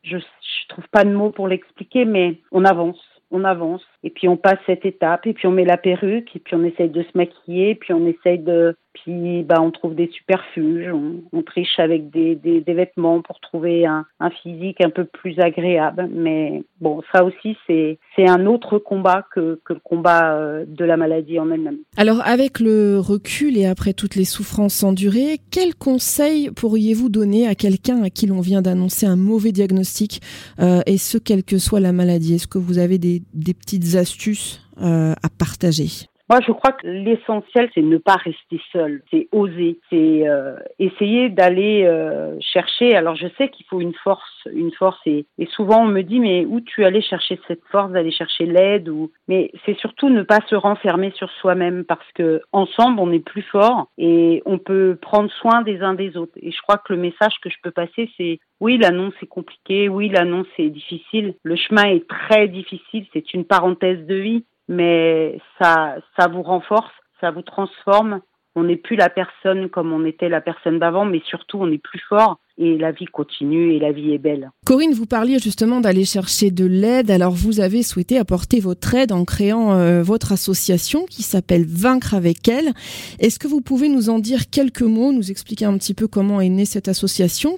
je, 0.03 0.17
je 0.19 0.67
trouve 0.69 0.87
pas 0.87 1.03
de 1.03 1.13
mots 1.13 1.31
pour 1.31 1.49
l'expliquer, 1.49 2.05
mais 2.05 2.37
on 2.53 2.63
avance 2.63 3.18
on 3.31 3.43
avance. 3.43 3.83
Et 4.03 4.09
puis 4.09 4.27
on 4.27 4.37
passe 4.37 4.59
cette 4.65 4.85
étape 4.85 5.27
et 5.27 5.33
puis 5.33 5.47
on 5.47 5.51
met 5.51 5.65
la 5.65 5.77
perruque 5.77 6.35
et 6.35 6.39
puis 6.39 6.55
on 6.55 6.63
essaye 6.63 6.89
de 6.89 7.03
se 7.03 7.17
maquiller 7.17 7.71
et 7.71 7.75
puis 7.75 7.93
on 7.93 8.05
essaye 8.07 8.39
de 8.39 8.75
puis 8.93 9.43
bah 9.43 9.61
on 9.61 9.71
trouve 9.71 9.95
des 9.95 10.09
superfuges 10.09 10.91
on, 10.91 11.41
triche 11.43 11.79
avec 11.79 12.09
des, 12.11 12.35
des, 12.35 12.61
vêtements 12.73 13.21
pour 13.21 13.39
trouver 13.39 13.85
un, 13.85 14.05
un, 14.19 14.29
physique 14.29 14.81
un 14.81 14.89
peu 14.89 15.05
plus 15.05 15.39
agréable. 15.39 16.09
Mais 16.11 16.63
bon 16.81 17.01
ça 17.11 17.23
aussi 17.23 17.57
c'est 17.65 17.97
c'est 18.15 18.27
un 18.27 18.45
autre 18.45 18.77
combat 18.77 19.25
que, 19.33 19.59
que 19.63 19.73
le 19.73 19.79
combat 19.83 20.33
euh, 20.35 20.65
de 20.67 20.85
la 20.85 20.97
maladie 20.97 21.39
en 21.39 21.49
elle-même. 21.51 21.79
Alors 21.97 22.21
avec 22.25 22.59
le 22.59 22.99
recul 22.99 23.57
et 23.57 23.65
après 23.65 23.93
toutes 23.93 24.15
les 24.15 24.25
souffrances 24.25 24.83
endurées 24.83 25.39
quels 25.51 25.75
conseils 25.75 26.51
pourriez-vous 26.51 27.09
donner 27.09 27.47
à 27.47 27.55
quelqu'un 27.55 28.03
à 28.03 28.09
qui 28.09 28.27
l'on 28.27 28.41
vient 28.41 28.61
d'annoncer 28.61 29.05
un 29.05 29.15
mauvais 29.15 29.51
diagnostic 29.51 30.21
euh, 30.59 30.81
et 30.85 30.97
ce 30.97 31.17
quelle 31.17 31.43
que 31.43 31.57
soit 31.57 31.79
la 31.79 31.93
maladie? 31.93 32.35
Est-ce 32.35 32.47
que 32.47 32.57
vous 32.57 32.77
avez 32.77 32.97
des 32.97 33.23
des, 33.33 33.53
petites 33.53 33.95
astuces 33.95 34.61
euh, 34.81 35.13
à 35.23 35.29
partager? 35.29 36.09
Moi, 36.29 36.41
je 36.45 36.51
crois 36.51 36.73
que 36.73 36.85
l'essentiel, 36.85 37.71
c'est 37.73 37.81
ne 37.81 37.97
pas 37.97 38.15
rester 38.15 38.61
seul, 38.71 39.01
c'est 39.09 39.27
oser, 39.31 39.79
c'est 39.89 40.27
euh, 40.27 40.57
essayer 40.77 41.29
d'aller 41.29 41.85
euh, 41.85 42.37
chercher. 42.39 42.95
Alors, 42.95 43.15
je 43.15 43.25
sais 43.35 43.49
qu'il 43.49 43.65
faut 43.65 43.81
une 43.81 43.95
force, 43.95 44.47
une 44.53 44.71
force, 44.71 44.99
et, 45.07 45.25
souvent 45.47 45.81
on 45.81 45.87
me 45.87 46.03
dit, 46.03 46.19
mais 46.19 46.45
où 46.45 46.61
tu 46.61 46.85
allais 46.85 47.01
chercher 47.01 47.39
cette 47.47 47.63
force, 47.71 47.91
d'aller 47.91 48.11
chercher 48.11 48.45
l'aide, 48.45 48.89
ou 48.89 49.11
mais 49.27 49.51
c'est 49.65 49.75
surtout 49.79 50.09
ne 50.09 50.21
pas 50.21 50.39
se 50.47 50.53
renfermer 50.53 51.11
sur 51.15 51.31
soi-même, 51.41 51.83
parce 51.83 52.11
que 52.13 52.41
ensemble, 52.51 52.99
on 52.99 53.11
est 53.11 53.25
plus 53.25 53.41
fort 53.41 53.87
et 53.97 54.43
on 54.45 54.59
peut 54.59 54.99
prendre 55.01 55.31
soin 55.31 55.63
des 55.63 55.81
uns 55.81 55.95
des 55.95 56.15
autres. 56.15 56.33
Et 56.39 56.51
je 56.51 56.61
crois 56.61 56.77
que 56.77 56.93
le 56.93 56.99
message 56.99 57.33
que 57.41 57.49
je 57.49 57.57
peux 57.63 57.71
passer, 57.71 58.07
c'est 58.17 58.39
oui, 58.59 58.77
l'annonce 58.77 59.13
est 59.23 59.27
compliquée, 59.27 59.89
oui, 59.89 60.09
l'annonce 60.09 60.47
est 60.57 60.69
difficile, 60.69 61.33
le 61.43 61.55
chemin 61.55 61.85
est 61.85 62.07
très 62.07 62.47
difficile, 62.47 63.05
c'est 63.13 63.33
une 63.33 63.45
parenthèse 63.45 64.05
de 64.05 64.15
vie, 64.15 64.43
mais 64.69 65.41
ça, 65.59 65.97
ça 66.17 66.27
vous 66.27 66.43
renforce, 66.43 66.93
ça 67.19 67.31
vous 67.31 67.41
transforme. 67.41 68.21
On 68.55 68.63
n'est 68.63 68.77
plus 68.77 68.95
la 68.95 69.09
personne 69.09 69.69
comme 69.69 69.91
on 69.91 70.05
était 70.05 70.29
la 70.29 70.41
personne 70.41 70.79
d'avant, 70.79 71.05
mais 71.05 71.21
surtout 71.25 71.57
on 71.59 71.71
est 71.71 71.83
plus 71.83 71.99
fort 72.07 72.39
et 72.59 72.77
la 72.77 72.91
vie 72.91 73.05
continue 73.05 73.73
et 73.73 73.79
la 73.79 73.91
vie 73.91 74.13
est 74.13 74.17
belle. 74.17 74.51
Corinne, 74.65 74.91
vous 74.91 75.05
parliez 75.05 75.39
justement 75.39 75.79
d'aller 75.79 76.05
chercher 76.05 76.51
de 76.51 76.65
l'aide. 76.65 77.09
Alors 77.09 77.31
vous 77.31 77.61
avez 77.61 77.81
souhaité 77.81 78.19
apporter 78.19 78.59
votre 78.59 78.93
aide 78.93 79.11
en 79.11 79.25
créant 79.25 79.73
euh, 79.73 80.03
votre 80.03 80.33
association 80.33 81.05
qui 81.05 81.23
s'appelle 81.23 81.65
Vaincre 81.65 82.13
avec 82.13 82.47
elle. 82.47 82.73
Est-ce 83.19 83.39
que 83.39 83.47
vous 83.47 83.61
pouvez 83.61 83.87
nous 83.87 84.09
en 84.09 84.19
dire 84.19 84.49
quelques 84.51 84.81
mots, 84.81 85.11
nous 85.11 85.31
expliquer 85.31 85.65
un 85.65 85.77
petit 85.77 85.93
peu 85.93 86.07
comment 86.07 86.41
est 86.41 86.49
née 86.49 86.65
cette 86.65 86.89
association, 86.89 87.55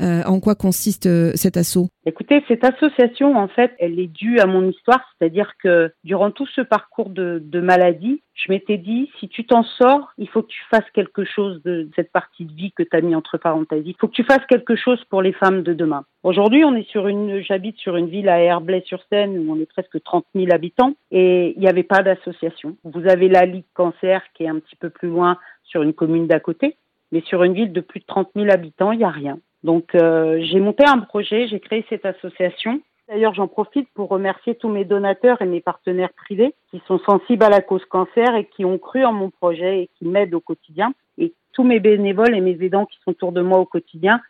euh, 0.00 0.22
en 0.24 0.40
quoi 0.40 0.54
consiste 0.54 1.06
euh, 1.06 1.32
cet 1.34 1.56
assaut? 1.56 1.88
Écoutez, 2.06 2.44
cette 2.46 2.64
association, 2.64 3.36
en 3.36 3.48
fait, 3.48 3.72
elle 3.80 3.98
est 3.98 4.06
due 4.06 4.38
à 4.38 4.46
mon 4.46 4.70
histoire, 4.70 5.02
c'est-à-dire 5.18 5.52
que 5.60 5.90
durant 6.04 6.30
tout 6.30 6.46
ce 6.46 6.60
parcours 6.60 7.10
de, 7.10 7.42
de 7.44 7.60
maladie, 7.60 8.22
je 8.36 8.52
m'étais 8.52 8.76
dit, 8.76 9.10
si 9.18 9.28
tu 9.28 9.46
t'en 9.46 9.62
sors, 9.62 10.12
il 10.18 10.28
faut 10.28 10.42
que 10.42 10.48
tu 10.48 10.62
fasses 10.70 10.88
quelque 10.92 11.24
chose 11.24 11.62
de 11.64 11.88
cette 11.96 12.12
partie 12.12 12.44
de 12.44 12.52
vie 12.52 12.72
que 12.72 12.82
tu 12.82 12.94
as 12.94 13.00
mis 13.00 13.14
entre 13.14 13.38
parenthèses. 13.38 13.82
Il 13.86 13.96
faut 13.98 14.08
que 14.08 14.14
tu 14.14 14.24
fasses 14.24 14.35
quelque 14.46 14.76
chose 14.76 15.02
pour 15.10 15.22
les 15.22 15.32
femmes 15.32 15.62
de 15.62 15.72
demain. 15.72 16.04
Aujourd'hui, 16.22 16.64
on 16.64 16.74
est 16.74 16.88
sur 16.90 17.06
une, 17.08 17.40
j'habite 17.40 17.78
sur 17.78 17.96
une 17.96 18.08
ville 18.08 18.28
à 18.28 18.40
Herblay-sur-Seine 18.40 19.38
où 19.38 19.52
on 19.52 19.60
est 19.60 19.66
presque 19.66 20.02
30 20.02 20.26
000 20.34 20.48
habitants 20.52 20.94
et 21.10 21.54
il 21.56 21.60
n'y 21.60 21.68
avait 21.68 21.82
pas 21.82 22.02
d'association. 22.02 22.76
Vous 22.84 23.06
avez 23.08 23.28
la 23.28 23.46
Ligue 23.46 23.64
Cancer 23.74 24.22
qui 24.34 24.44
est 24.44 24.48
un 24.48 24.58
petit 24.58 24.76
peu 24.76 24.90
plus 24.90 25.08
loin 25.08 25.38
sur 25.64 25.82
une 25.82 25.94
commune 25.94 26.26
d'à 26.26 26.40
côté, 26.40 26.76
mais 27.12 27.22
sur 27.22 27.42
une 27.42 27.54
ville 27.54 27.72
de 27.72 27.80
plus 27.80 28.00
de 28.00 28.06
30 28.06 28.30
000 28.36 28.50
habitants, 28.50 28.92
il 28.92 28.98
n'y 28.98 29.04
a 29.04 29.10
rien. 29.10 29.38
Donc, 29.64 29.94
euh, 29.94 30.38
j'ai 30.42 30.60
monté 30.60 30.84
un 30.86 30.98
projet, 30.98 31.48
j'ai 31.48 31.60
créé 31.60 31.84
cette 31.88 32.06
association 32.06 32.80
D'ailleurs, 33.08 33.34
j'en 33.34 33.46
profite 33.46 33.88
pour 33.94 34.08
remercier 34.08 34.56
tous 34.56 34.68
mes 34.68 34.84
donateurs 34.84 35.40
et 35.40 35.46
mes 35.46 35.60
partenaires 35.60 36.12
privés 36.12 36.54
qui 36.70 36.82
sont 36.88 36.98
sensibles 36.98 37.44
à 37.44 37.48
la 37.48 37.60
cause 37.60 37.84
cancer 37.84 38.34
et 38.34 38.46
qui 38.46 38.64
ont 38.64 38.78
cru 38.78 39.04
en 39.04 39.12
mon 39.12 39.30
projet 39.30 39.82
et 39.82 39.90
qui 39.96 40.06
m'aident 40.06 40.34
au 40.34 40.40
quotidien. 40.40 40.92
Tous 41.56 41.64
mes 41.64 41.80
bénévoles 41.80 42.36
et 42.36 42.42
mes 42.42 42.62
aidants 42.62 42.84
qui 42.84 42.98
sont 43.02 43.12
autour 43.12 43.32
de 43.32 43.40
moi 43.40 43.58
au 43.58 43.64
quotidien 43.64 44.20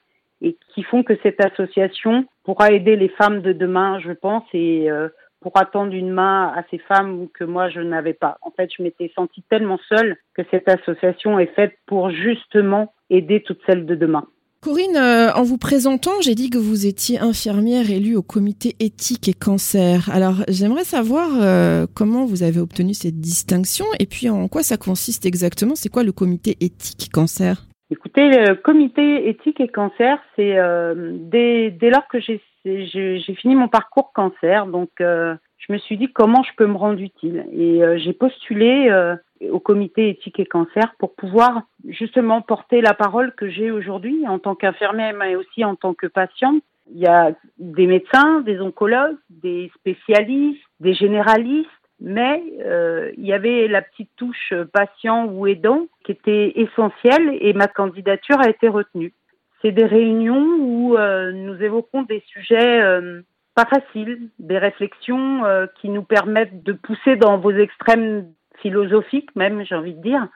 et 0.40 0.56
qui 0.72 0.84
font 0.84 1.02
que 1.02 1.14
cette 1.24 1.44
association 1.44 2.24
pourra 2.44 2.70
aider 2.70 2.94
les 2.94 3.08
femmes 3.08 3.40
de 3.42 3.52
demain, 3.52 3.98
je 3.98 4.12
pense, 4.12 4.44
et 4.52 4.88
euh, 4.88 5.08
pourra 5.40 5.64
tendre 5.64 5.92
une 5.92 6.10
main 6.10 6.52
à 6.54 6.62
ces 6.70 6.78
femmes 6.78 7.28
que 7.34 7.42
moi 7.42 7.68
je 7.68 7.80
n'avais 7.80 8.12
pas. 8.12 8.38
En 8.42 8.52
fait, 8.52 8.70
je 8.76 8.80
m'étais 8.80 9.10
sentie 9.16 9.42
tellement 9.50 9.80
seule 9.88 10.16
que 10.34 10.42
cette 10.52 10.68
association 10.68 11.40
est 11.40 11.52
faite 11.54 11.76
pour 11.86 12.10
justement 12.10 12.92
aider 13.10 13.42
toutes 13.42 13.60
celles 13.66 13.86
de 13.86 13.96
demain. 13.96 14.26
Corinne, 14.62 14.96
euh, 14.96 15.32
en 15.34 15.42
vous 15.42 15.58
présentant, 15.58 16.12
j'ai 16.20 16.34
dit 16.34 16.50
que 16.50 16.58
vous 16.58 16.86
étiez 16.86 17.18
infirmière 17.20 17.90
élue 17.90 18.16
au 18.16 18.22
comité 18.22 18.74
éthique 18.80 19.28
et 19.28 19.34
cancer. 19.34 20.10
Alors, 20.12 20.42
j'aimerais 20.48 20.84
savoir 20.84 21.28
euh, 21.40 21.86
comment 21.94 22.24
vous 22.24 22.42
avez 22.42 22.60
obtenu 22.60 22.94
cette 22.94 23.20
distinction 23.20 23.84
et 24.00 24.06
puis 24.06 24.28
en 24.28 24.48
quoi 24.48 24.62
ça 24.62 24.76
consiste 24.76 25.26
exactement? 25.26 25.74
C'est 25.76 25.88
quoi 25.88 26.02
le 26.02 26.12
comité 26.12 26.56
éthique 26.60 27.10
cancer? 27.12 27.66
Écoutez, 27.90 28.28
le 28.28 28.54
comité 28.54 29.28
éthique 29.28 29.60
et 29.60 29.68
cancer, 29.68 30.18
c'est 30.34 30.58
euh, 30.58 31.12
dès, 31.20 31.70
dès, 31.70 31.90
lors 31.90 32.08
que 32.08 32.18
j'ai 32.18 32.40
fini 33.36 33.54
mon 33.54 33.68
parcours 33.68 34.12
cancer, 34.12 34.66
donc 34.66 34.90
je 35.66 35.72
me 35.72 35.78
suis 35.78 35.96
dit 35.96 36.08
comment 36.12 36.42
je 36.42 36.54
peux 36.56 36.66
me 36.66 36.76
rendre 36.76 37.00
utile? 37.00 37.46
Et 37.52 37.80
j'ai 37.98 38.12
postulé 38.12 38.90
au 39.50 39.60
comité 39.60 40.08
éthique 40.08 40.38
et 40.38 40.46
cancer 40.46 40.94
pour 40.98 41.14
pouvoir 41.14 41.62
justement 41.88 42.40
porter 42.40 42.80
la 42.80 42.94
parole 42.94 43.32
que 43.34 43.48
j'ai 43.48 43.70
aujourd'hui 43.70 44.26
en 44.28 44.38
tant 44.38 44.54
qu'infirmière 44.54 45.14
mais 45.14 45.36
aussi 45.36 45.64
en 45.64 45.74
tant 45.74 45.94
que 45.94 46.06
patiente. 46.06 46.62
Il 46.92 46.98
y 47.00 47.06
a 47.06 47.32
des 47.58 47.86
médecins, 47.86 48.40
des 48.42 48.60
oncologues, 48.60 49.16
des 49.28 49.72
spécialistes, 49.74 50.62
des 50.78 50.94
généralistes, 50.94 51.68
mais 52.00 52.42
euh, 52.60 53.10
il 53.16 53.26
y 53.26 53.32
avait 53.32 53.68
la 53.68 53.82
petite 53.82 54.10
touche 54.16 54.52
patient 54.72 55.26
ou 55.26 55.46
aidant 55.46 55.86
qui 56.04 56.12
était 56.12 56.52
essentielle 56.56 57.36
et 57.40 57.52
ma 57.54 57.68
candidature 57.68 58.38
a 58.40 58.48
été 58.48 58.68
retenue. 58.68 59.14
C'est 59.62 59.72
des 59.72 59.86
réunions 59.86 60.46
où 60.60 60.96
euh, 60.96 61.32
nous 61.32 61.60
évoquons 61.62 62.02
des 62.02 62.22
sujets 62.26 62.82
euh, 62.82 63.22
pas 63.56 63.64
faciles, 63.64 64.28
des 64.38 64.58
réflexions 64.58 65.44
euh, 65.46 65.66
qui 65.80 65.88
nous 65.88 66.02
permettent 66.02 66.62
de 66.62 66.74
pousser 66.74 67.16
dans 67.16 67.38
vos 67.38 67.52
extrêmes 67.52 68.30
philosophique 68.60 69.34
même, 69.34 69.64
j'ai 69.64 69.74
envie 69.74 69.94
de 69.94 70.02
dire. 70.02 70.28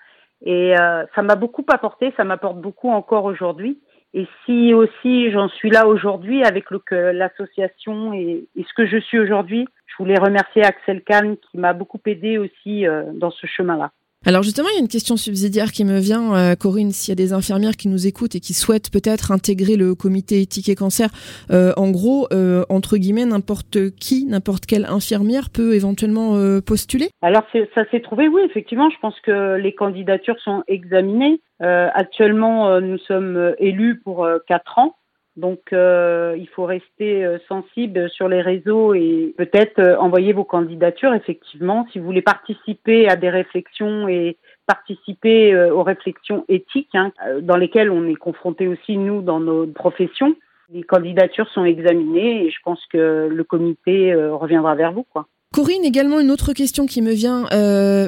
Et 0.42 0.74
euh, 0.78 1.04
ça 1.14 1.20
m'a 1.22 1.36
beaucoup 1.36 1.64
apporté, 1.68 2.14
ça 2.16 2.24
m'apporte 2.24 2.60
beaucoup 2.60 2.88
encore 2.88 3.26
aujourd'hui. 3.26 3.78
Et 4.14 4.26
si 4.44 4.72
aussi 4.72 5.30
j'en 5.30 5.48
suis 5.48 5.70
là 5.70 5.86
aujourd'hui 5.86 6.42
avec 6.42 6.64
l'association 6.90 8.14
et, 8.14 8.48
et, 8.56 8.64
ce 8.64 8.74
que 8.74 8.86
je 8.86 8.96
suis 8.96 9.18
aujourd'hui, 9.18 9.68
je 9.86 9.94
voulais 9.98 10.18
remercier 10.18 10.64
Axel 10.64 11.02
Kahn 11.02 11.36
qui 11.36 11.58
m'a 11.58 11.74
beaucoup 11.74 12.00
aidé 12.06 12.38
aussi 12.38 12.86
euh, 12.86 13.04
dans 13.12 13.30
ce 13.30 13.46
chemin-là. 13.46 13.92
Alors 14.26 14.42
justement, 14.42 14.68
il 14.68 14.74
y 14.74 14.76
a 14.76 14.82
une 14.82 14.88
question 14.88 15.16
subsidiaire 15.16 15.72
qui 15.72 15.82
me 15.82 15.98
vient, 15.98 16.34
euh, 16.34 16.54
Corinne, 16.54 16.90
s'il 16.90 17.10
y 17.10 17.12
a 17.12 17.14
des 17.14 17.32
infirmières 17.32 17.72
qui 17.72 17.88
nous 17.88 18.06
écoutent 18.06 18.34
et 18.34 18.40
qui 18.40 18.52
souhaitent 18.52 18.90
peut-être 18.92 19.32
intégrer 19.32 19.76
le 19.76 19.94
comité 19.94 20.42
éthique 20.42 20.68
et 20.68 20.74
cancer, 20.74 21.08
euh, 21.50 21.72
en 21.78 21.90
gros, 21.90 22.28
euh, 22.30 22.62
entre 22.68 22.98
guillemets, 22.98 23.24
n'importe 23.24 23.88
qui, 23.98 24.26
n'importe 24.26 24.66
quelle 24.66 24.84
infirmière 24.84 25.48
peut 25.48 25.72
éventuellement 25.72 26.36
postuler? 26.60 27.08
Alors 27.22 27.44
ça 27.74 27.90
s'est 27.90 28.00
trouvé, 28.00 28.28
oui, 28.28 28.42
effectivement, 28.44 28.90
je 28.90 28.98
pense 29.00 29.18
que 29.20 29.56
les 29.56 29.74
candidatures 29.74 30.38
sont 30.40 30.64
examinées. 30.68 31.40
actuellement, 31.60 32.78
nous 32.80 32.98
sommes 32.98 33.54
élus 33.58 34.00
pour 34.04 34.28
quatre 34.46 34.78
ans. 34.78 34.96
Donc, 35.40 35.72
euh, 35.72 36.36
il 36.38 36.48
faut 36.48 36.64
rester 36.64 37.24
euh, 37.24 37.38
sensible 37.48 38.10
sur 38.10 38.28
les 38.28 38.42
réseaux 38.42 38.92
et 38.92 39.34
peut-être 39.38 39.78
euh, 39.78 39.96
envoyer 39.96 40.34
vos 40.34 40.44
candidatures. 40.44 41.14
Effectivement, 41.14 41.86
si 41.90 41.98
vous 41.98 42.04
voulez 42.04 42.20
participer 42.20 43.08
à 43.08 43.16
des 43.16 43.30
réflexions 43.30 44.06
et 44.06 44.36
participer 44.66 45.56
aux 45.70 45.82
réflexions 45.82 46.44
éthiques 46.48 46.94
hein, 46.94 47.10
dans 47.42 47.56
lesquelles 47.56 47.90
on 47.90 48.06
est 48.06 48.14
confronté 48.14 48.68
aussi 48.68 48.96
nous 48.96 49.20
dans 49.20 49.40
nos 49.40 49.66
professions, 49.66 50.36
les 50.72 50.84
candidatures 50.84 51.48
sont 51.48 51.64
examinées 51.64 52.44
et 52.44 52.50
je 52.50 52.58
pense 52.62 52.80
que 52.86 53.28
le 53.28 53.42
comité 53.42 54.14
reviendra 54.14 54.76
vers 54.76 54.92
vous, 54.92 55.02
quoi. 55.02 55.26
Corinne, 55.52 55.84
également 55.84 56.20
une 56.20 56.30
autre 56.30 56.52
question 56.52 56.86
qui 56.86 57.02
me 57.02 57.10
vient. 57.10 57.46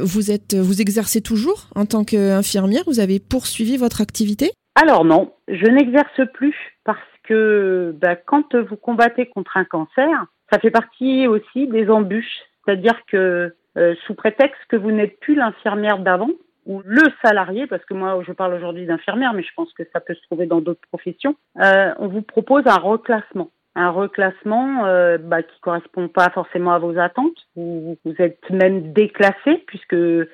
vous 0.05 0.31
êtes, 0.31 0.55
vous 0.55 0.81
exercez 0.81 1.21
toujours 1.21 1.67
en 1.75 1.85
tant 1.85 2.05
qu'infirmière. 2.05 2.85
Vous 2.87 3.01
avez 3.01 3.19
poursuivi 3.19 3.77
votre 3.77 4.01
activité? 4.01 4.53
Alors 4.81 5.05
non, 5.05 5.33
je 5.49 5.67
n'exerce 5.67 6.21
plus 6.33 6.55
parce 6.85 7.01
que 7.25 7.95
bah, 8.01 8.17
quand 8.17 8.55
vous 8.55 8.77
combattez 8.77 9.27
contre 9.27 9.57
un 9.57 9.65
cancer, 9.65 10.27
ça 10.51 10.59
fait 10.59 10.71
partie 10.71 11.27
aussi 11.27 11.67
des 11.67 11.89
embûches. 11.89 12.43
C'est-à-dire 12.65 13.01
que 13.07 13.55
euh, 13.77 13.95
sous 14.07 14.15
prétexte 14.15 14.61
que 14.69 14.77
vous 14.77 14.91
n'êtes 14.91 15.19
plus 15.21 15.35
l'infirmière 15.35 15.99
d'avant, 15.99 16.31
ou 16.67 16.83
le 16.85 17.03
salarié, 17.23 17.67
parce 17.67 17.85
que 17.85 17.95
moi 17.95 18.23
je 18.27 18.33
parle 18.33 18.55
aujourd'hui 18.55 18.87
d'infirmière, 18.87 19.33
mais 19.33 19.43
je 19.43 19.53
pense 19.57 19.73
que 19.73 19.83
ça 19.93 20.01
peut 20.01 20.15
se 20.15 20.23
trouver 20.23 20.47
dans 20.47 20.61
d'autres 20.61 20.87
professions, 20.89 21.35
euh, 21.61 21.93
on 21.99 22.09
vous 22.09 22.23
propose 22.23 22.63
un 22.67 22.79
reclassement. 22.79 23.51
Un 23.75 23.91
reclassement 23.91 24.85
euh, 24.85 25.17
bah, 25.19 25.43
qui 25.43 25.59
correspond 25.61 26.09
pas 26.09 26.29
forcément 26.31 26.73
à 26.73 26.79
vos 26.79 26.99
attentes, 26.99 27.39
ou 27.57 27.97
vous 28.05 28.15
êtes 28.19 28.49
même 28.51 28.93
déclassé, 28.93 29.65
puisque 29.67 29.95
euh, 29.95 30.27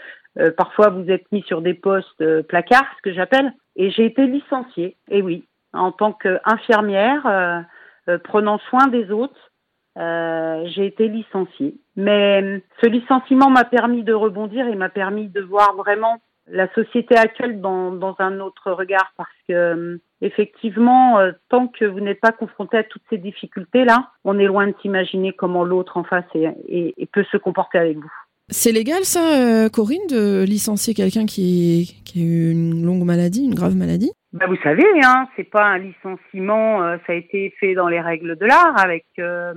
parfois 0.57 0.88
vous 0.90 1.09
êtes 1.11 1.30
mis 1.33 1.42
sur 1.42 1.62
des 1.62 1.75
postes 1.75 2.42
placards, 2.42 2.92
ce 2.97 3.02
que 3.02 3.14
j'appelle, 3.14 3.52
et 3.76 3.90
j'ai 3.90 4.07
été 4.07 4.26
licenciée. 4.26 4.97
Et 5.09 5.23
oui, 5.23 5.45
en 5.72 5.92
tant 5.92 6.12
qu'infirmière, 6.12 7.26
euh, 7.26 7.60
euh, 8.08 8.18
prenant 8.18 8.58
soin 8.70 8.87
des 8.88 9.10
autres. 9.10 9.52
Euh, 9.98 10.64
j'ai 10.75 10.87
été 10.87 11.08
licenciée. 11.08 11.75
Mais 11.96 12.62
ce 12.80 12.87
licenciement 12.87 13.50
m'a 13.50 13.64
permis 13.64 14.04
de 14.04 14.12
rebondir 14.12 14.66
et 14.68 14.76
m'a 14.76 14.88
permis 14.88 15.28
de 15.28 15.40
voir 15.40 15.75
vraiment 15.75 16.18
la 16.50 16.72
société 16.72 17.16
actuelle 17.16 17.60
dans, 17.60 18.16
un 18.20 18.40
autre 18.40 18.72
regard 18.72 19.12
parce 19.16 19.28
que 19.48 20.00
effectivement, 20.22 21.18
tant 21.50 21.66
que 21.66 21.84
vous 21.84 22.00
n'êtes 22.00 22.20
pas 22.20 22.32
confronté 22.32 22.78
à 22.78 22.84
toutes 22.84 23.02
ces 23.10 23.18
difficultés-là, 23.18 24.12
on 24.25 24.38
est 24.38 24.46
loin 24.46 24.68
de 24.68 24.75
s'imaginer 24.80 25.32
comment 25.32 25.64
l'autre 25.64 25.98
en 25.98 26.04
face 26.04 26.25
et 26.34 27.08
peut 27.12 27.26
se 27.30 27.37
comporter 27.37 27.78
avec 27.78 27.98
vous. 27.98 28.12
C'est 28.48 28.72
légal 28.72 29.04
ça, 29.04 29.68
Corinne, 29.70 30.06
de 30.08 30.42
licencier 30.44 30.94
quelqu'un 30.94 31.26
qui 31.26 32.02
a 32.16 32.18
eu 32.18 32.52
une 32.52 32.82
longue 32.82 33.04
maladie, 33.04 33.44
une 33.44 33.54
grave 33.54 33.75
maladie? 33.75 34.12
Bah, 34.32 34.47
vous 34.47 34.56
savez, 34.62 34.87
hein, 35.02 35.28
c'est 35.37 35.49
pas 35.49 35.64
un 35.64 35.78
licenciement, 35.78 36.82
euh, 36.82 36.97
ça 37.06 37.12
a 37.12 37.16
été 37.16 37.54
fait 37.58 37.75
dans 37.75 37.88
les 37.88 38.00
règles 38.00 38.37
de 38.37 38.47
l'art 38.47 38.78
avec 38.78 39.06
euh, 39.18 39.54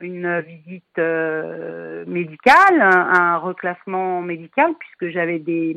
une 0.00 0.40
visite 0.40 0.98
médicale, 2.06 2.80
un, 2.82 3.38
reclassement 3.38 4.20
médical, 4.20 4.72
puisque 4.78 5.12
j'avais 5.12 5.38
des 5.38 5.76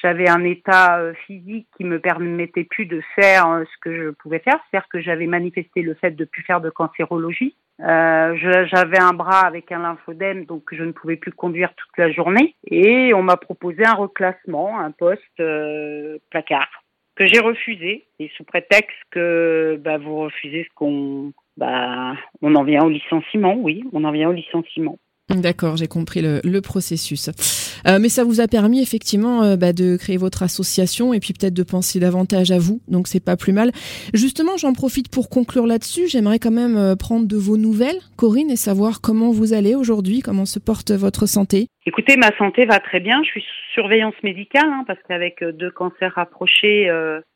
j'avais 0.00 0.28
un 0.28 0.44
état 0.44 1.02
physique 1.26 1.66
qui 1.76 1.84
me 1.84 1.98
permettait 1.98 2.64
plus 2.64 2.86
de 2.86 3.02
faire 3.16 3.64
ce 3.64 3.78
que 3.80 3.94
je 3.94 4.10
pouvais 4.10 4.38
faire, 4.38 4.58
c'est-à-dire 4.70 4.88
que 4.88 5.00
j'avais 5.00 5.26
manifesté 5.26 5.82
le 5.82 5.94
fait 5.94 6.12
de 6.12 6.24
plus 6.24 6.44
faire 6.44 6.60
de 6.60 6.70
cancérologie. 6.70 7.56
Euh, 7.80 8.34
j'avais 8.72 8.98
un 8.98 9.12
bras 9.12 9.46
avec 9.46 9.70
un 9.70 9.80
lymphodème, 9.80 10.46
donc 10.46 10.64
je 10.72 10.82
ne 10.82 10.90
pouvais 10.90 11.16
plus 11.16 11.32
conduire 11.32 11.72
toute 11.76 11.96
la 11.96 12.10
journée. 12.10 12.54
Et 12.66 13.14
on 13.14 13.22
m'a 13.22 13.36
proposé 13.36 13.84
un 13.84 13.94
reclassement, 13.94 14.80
un 14.80 14.90
poste 14.90 15.22
euh, 15.40 16.18
placard, 16.30 16.68
que 17.18 17.26
j'ai 17.26 17.40
refusé. 17.40 18.06
Et 18.20 18.30
sous 18.36 18.44
prétexte 18.44 18.96
que 19.10 19.78
bah, 19.80 19.98
vous 19.98 20.16
refusez 20.16 20.64
ce 20.64 20.74
qu'on... 20.74 21.32
Bah, 21.56 22.14
on 22.40 22.54
en 22.54 22.62
vient 22.62 22.84
au 22.84 22.88
licenciement, 22.88 23.54
oui, 23.56 23.82
on 23.92 24.04
en 24.04 24.12
vient 24.12 24.28
au 24.28 24.32
licenciement. 24.32 24.96
D'accord, 25.30 25.76
j'ai 25.76 25.88
compris 25.88 26.22
le, 26.22 26.60
processus. 26.60 27.28
Euh, 27.86 27.98
mais 28.00 28.08
ça 28.08 28.24
vous 28.24 28.40
a 28.40 28.48
permis 28.48 28.82
effectivement 28.82 29.42
euh, 29.42 29.56
bah, 29.56 29.72
de 29.72 29.96
créer 29.96 30.16
votre 30.16 30.42
association 30.42 31.12
et 31.12 31.20
puis 31.20 31.34
peut-être 31.34 31.54
de 31.54 31.62
penser 31.62 32.00
davantage 32.00 32.50
à 32.50 32.58
vous, 32.58 32.80
donc 32.88 33.06
c'est 33.06 33.22
pas 33.22 33.36
plus 33.36 33.52
mal. 33.52 33.70
Justement, 34.14 34.56
j'en 34.56 34.72
profite 34.72 35.12
pour 35.12 35.28
conclure 35.28 35.66
là-dessus. 35.66 36.08
J'aimerais 36.08 36.38
quand 36.38 36.50
même 36.50 36.76
euh, 36.76 36.96
prendre 36.96 37.28
de 37.28 37.36
vos 37.36 37.58
nouvelles, 37.58 38.00
Corinne, 38.16 38.50
et 38.50 38.56
savoir 38.56 39.00
comment 39.02 39.30
vous 39.30 39.52
allez 39.52 39.74
aujourd'hui, 39.74 40.20
comment 40.20 40.46
se 40.46 40.58
porte 40.58 40.92
votre 40.92 41.26
santé. 41.26 41.68
Écoutez, 41.84 42.16
ma 42.16 42.34
santé 42.38 42.64
va 42.64 42.80
très 42.80 43.00
bien. 43.00 43.22
Je 43.22 43.28
suis 43.28 43.44
surveillance 43.74 44.14
médicale 44.22 44.66
hein, 44.66 44.84
parce 44.86 44.98
qu'avec 45.06 45.44
deux 45.44 45.70
cancers 45.70 46.14
rapprochés, 46.14 46.90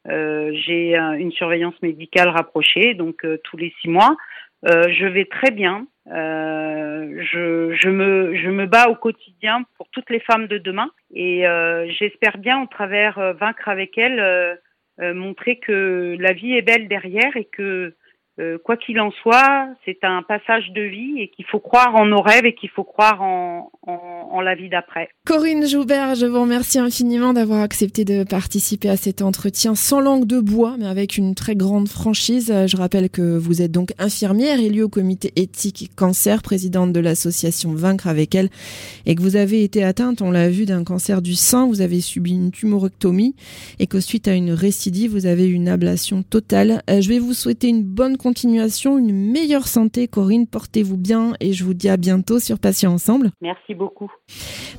j'ai 0.07 0.97
une 0.97 1.33
surveillance 1.33 1.75
médicale 1.83 2.29
rapprochée, 2.29 2.95
donc 2.95 3.25
tous 3.45 3.57
les 3.57 3.73
six 3.81 3.89
mois. 3.89 4.17
Je 4.65 5.07
vais 5.07 5.25
très 5.25 5.51
bien. 5.51 5.87
Euh, 6.09 7.23
je, 7.33 7.77
je, 7.81 7.89
me, 7.89 8.35
je 8.35 8.49
me 8.49 8.67
bats 8.67 8.89
au 8.89 8.97
quotidien 8.97 9.65
pour 9.77 9.89
toutes 9.91 10.11
les 10.11 10.19
femmes 10.19 10.49
de 10.49 10.59
demain 10.59 10.91
et 11.15 11.47
euh, 11.47 11.89
j'espère 11.91 12.39
bien, 12.39 12.61
au 12.61 12.67
travers 12.67 13.19
euh, 13.19 13.33
Vaincre 13.35 13.69
avec 13.69 13.97
elles, 13.97 14.59
montrer 14.99 15.57
que 15.59 16.17
la 16.21 16.33
vie 16.33 16.55
est 16.55 16.63
belle 16.63 16.87
derrière 16.87 17.37
et 17.37 17.47
que 17.47 17.95
euh, 18.41 18.57
quoi 18.65 18.77
qu'il 18.79 18.99
en 18.99 19.11
soit, 19.23 19.69
c'est 19.85 20.05
un 20.05 20.23
passage 20.23 20.71
de 20.71 20.81
vie 20.81 21.21
et 21.21 21.29
qu'il 21.29 21.45
faut 21.45 21.61
croire 21.61 21.95
en 21.95 22.07
nos 22.07 22.23
rêves 22.23 22.47
et 22.47 22.55
qu'il 22.55 22.71
faut 22.71 22.85
croire 22.85 23.21
en, 23.21 23.71
en, 23.87 24.41
la 24.41 24.55
vie 24.55 24.71
d'après. 24.71 25.11
Corinne 25.27 25.67
Joubert, 25.67 26.15
je 26.15 26.27
vous 26.27 26.41
remercie 26.41 26.79
infiniment 26.79 27.35
d'avoir 27.35 27.61
accepté 27.61 28.05
de 28.05 28.25
participer 28.25 28.89
à 28.89 28.97
cet 28.97 29.23
entretien 29.23 29.75
sans 29.75 30.01
langue 30.01 30.27
de 30.27 30.41
bois, 30.41 30.77
mais 30.79 30.87
avec 30.87 31.19
une 31.19 31.35
très 31.35 31.55
grande 31.55 31.89
franchise. 31.89 32.53
Je 32.67 32.77
rappelle 32.77 33.11
que 33.11 33.37
vous 33.37 33.61
êtes 33.61 33.71
donc 33.71 33.93
infirmière 33.99 34.59
élue 34.59 34.83
au 34.83 34.89
comité 34.89 35.33
éthique 35.37 35.91
cancer, 35.95 36.43
présidente 36.43 36.93
de 36.93 37.01
l'association 37.01 37.73
Vaincre 37.75 38.09
avec 38.09 38.35
elle, 38.35 38.49
et 39.07 39.15
que 39.15 39.21
vous 39.21 39.37
avez 39.37 39.63
été 39.63 39.85
atteinte, 39.85 40.23
on 40.23 40.31
l'a 40.31 40.49
vu, 40.49 40.65
d'un 40.65 40.85
cancer 40.85 41.23
du 41.23 41.35
sein. 41.35 41.67
Vous 41.67 41.83
avez 41.83 42.01
subi 42.01 42.33
une 42.33 42.51
tumorectomie 42.51 43.37
et 43.79 43.87
que 43.87 44.01
suite 44.01 44.27
à 44.27 44.35
une 44.35 44.53
récidive, 44.53 45.13
vous 45.13 45.27
avez 45.27 45.47
une 45.47 45.69
ablation 45.69 46.23
totale. 46.23 46.83
Euh, 46.89 47.01
je 47.01 47.09
vais 47.09 47.19
vous 47.19 47.35
souhaiter 47.35 47.69
une 47.69 47.83
bonne 47.83 48.17
continuation, 48.23 48.99
une 48.99 49.13
meilleure 49.13 49.67
santé. 49.67 50.07
Corinne, 50.07 50.47
portez-vous 50.47 50.97
bien 50.97 51.33
et 51.41 51.53
je 51.53 51.65
vous 51.65 51.75
dis 51.75 51.89
à 51.89 51.97
bientôt 51.97 52.39
sur 52.39 52.59
Patients 52.59 52.93
Ensemble. 52.93 53.33
Merci 53.41 53.75
beaucoup. 53.75 54.11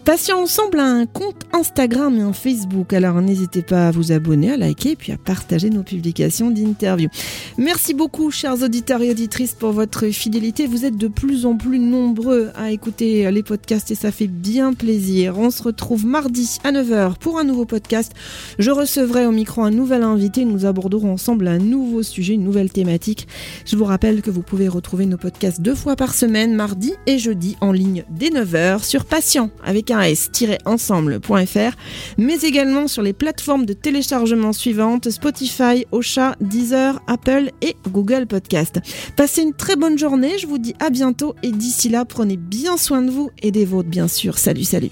Patients 0.05 0.41
Ensemble 0.41 0.79
a 0.79 0.85
un 0.85 1.05
compte 1.05 1.43
Instagram 1.53 2.17
et 2.17 2.21
un 2.21 2.33
Facebook, 2.33 2.93
alors 2.93 3.21
n'hésitez 3.21 3.61
pas 3.61 3.87
à 3.87 3.91
vous 3.91 4.11
abonner, 4.11 4.51
à 4.51 4.57
liker 4.57 4.91
et 4.91 4.95
puis 4.95 5.11
à 5.11 5.17
partager 5.17 5.69
nos 5.69 5.83
publications 5.83 6.51
d'interviews. 6.51 7.09
Merci 7.57 7.93
beaucoup, 7.93 8.31
chers 8.31 8.61
auditeurs 8.63 9.01
et 9.01 9.11
auditrices, 9.11 9.53
pour 9.53 9.71
votre 9.71 10.07
fidélité. 10.07 10.65
Vous 10.65 10.85
êtes 10.85 10.97
de 10.97 11.07
plus 11.07 11.45
en 11.45 11.55
plus 11.55 11.79
nombreux 11.79 12.51
à 12.55 12.71
écouter 12.71 13.29
les 13.31 13.43
podcasts 13.43 13.91
et 13.91 13.95
ça 13.95 14.11
fait 14.11 14.27
bien 14.27 14.73
plaisir. 14.73 15.37
On 15.37 15.51
se 15.51 15.63
retrouve 15.63 16.05
mardi 16.05 16.59
à 16.63 16.71
9h 16.71 17.17
pour 17.17 17.39
un 17.39 17.43
nouveau 17.43 17.65
podcast. 17.65 18.13
Je 18.59 18.71
recevrai 18.71 19.25
au 19.25 19.31
micro 19.31 19.63
un 19.63 19.71
nouvel 19.71 20.03
invité. 20.03 20.45
Nous 20.45 20.65
aborderons 20.65 21.13
ensemble 21.13 21.47
un 21.47 21.59
nouveau 21.59 22.03
sujet, 22.03 22.33
une 22.33 22.43
nouvelle 22.43 22.71
thématique. 22.71 23.27
Je 23.65 23.75
vous 23.75 23.85
rappelle 23.85 24.21
que 24.21 24.31
vous 24.31 24.41
pouvez 24.41 24.67
retrouver 24.67 25.05
nos 25.05 25.17
podcasts 25.17 25.61
deux 25.61 25.75
fois 25.75 25.95
par 25.95 26.13
semaine, 26.13 26.53
mardi 26.53 26.93
et 27.07 27.17
jeudi, 27.17 27.55
en 27.61 27.71
ligne 27.71 28.03
dès 28.09 28.29
9h 28.29 28.83
sur 28.83 29.05
patient 29.05 29.49
avec 29.63 29.91
un 29.91 30.01
s-ensemble.fr, 30.01 31.75
mais 32.17 32.41
également 32.41 32.87
sur 32.87 33.01
les 33.01 33.13
plateformes 33.13 33.65
de 33.65 33.73
téléchargement 33.73 34.53
suivantes 34.53 35.09
Spotify, 35.09 35.85
Ocha, 35.91 36.35
Deezer, 36.41 37.01
Apple 37.07 37.51
et 37.61 37.75
Google 37.89 38.25
Podcast. 38.25 38.79
Passez 39.15 39.41
une 39.41 39.53
très 39.53 39.75
bonne 39.75 39.97
journée, 39.97 40.37
je 40.37 40.47
vous 40.47 40.57
dis 40.57 40.75
à 40.79 40.89
bientôt 40.89 41.35
et 41.43 41.51
d'ici 41.51 41.89
là, 41.89 42.05
prenez 42.05 42.37
bien 42.37 42.77
soin 42.77 43.01
de 43.01 43.11
vous 43.11 43.29
et 43.41 43.51
des 43.51 43.65
vôtres, 43.65 43.89
bien 43.89 44.07
sûr. 44.07 44.37
Salut, 44.37 44.63
salut. 44.63 44.89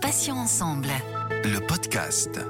Patient 0.00 0.36
ensemble. 0.36 0.88
Le 1.44 1.60
podcast. 1.66 2.40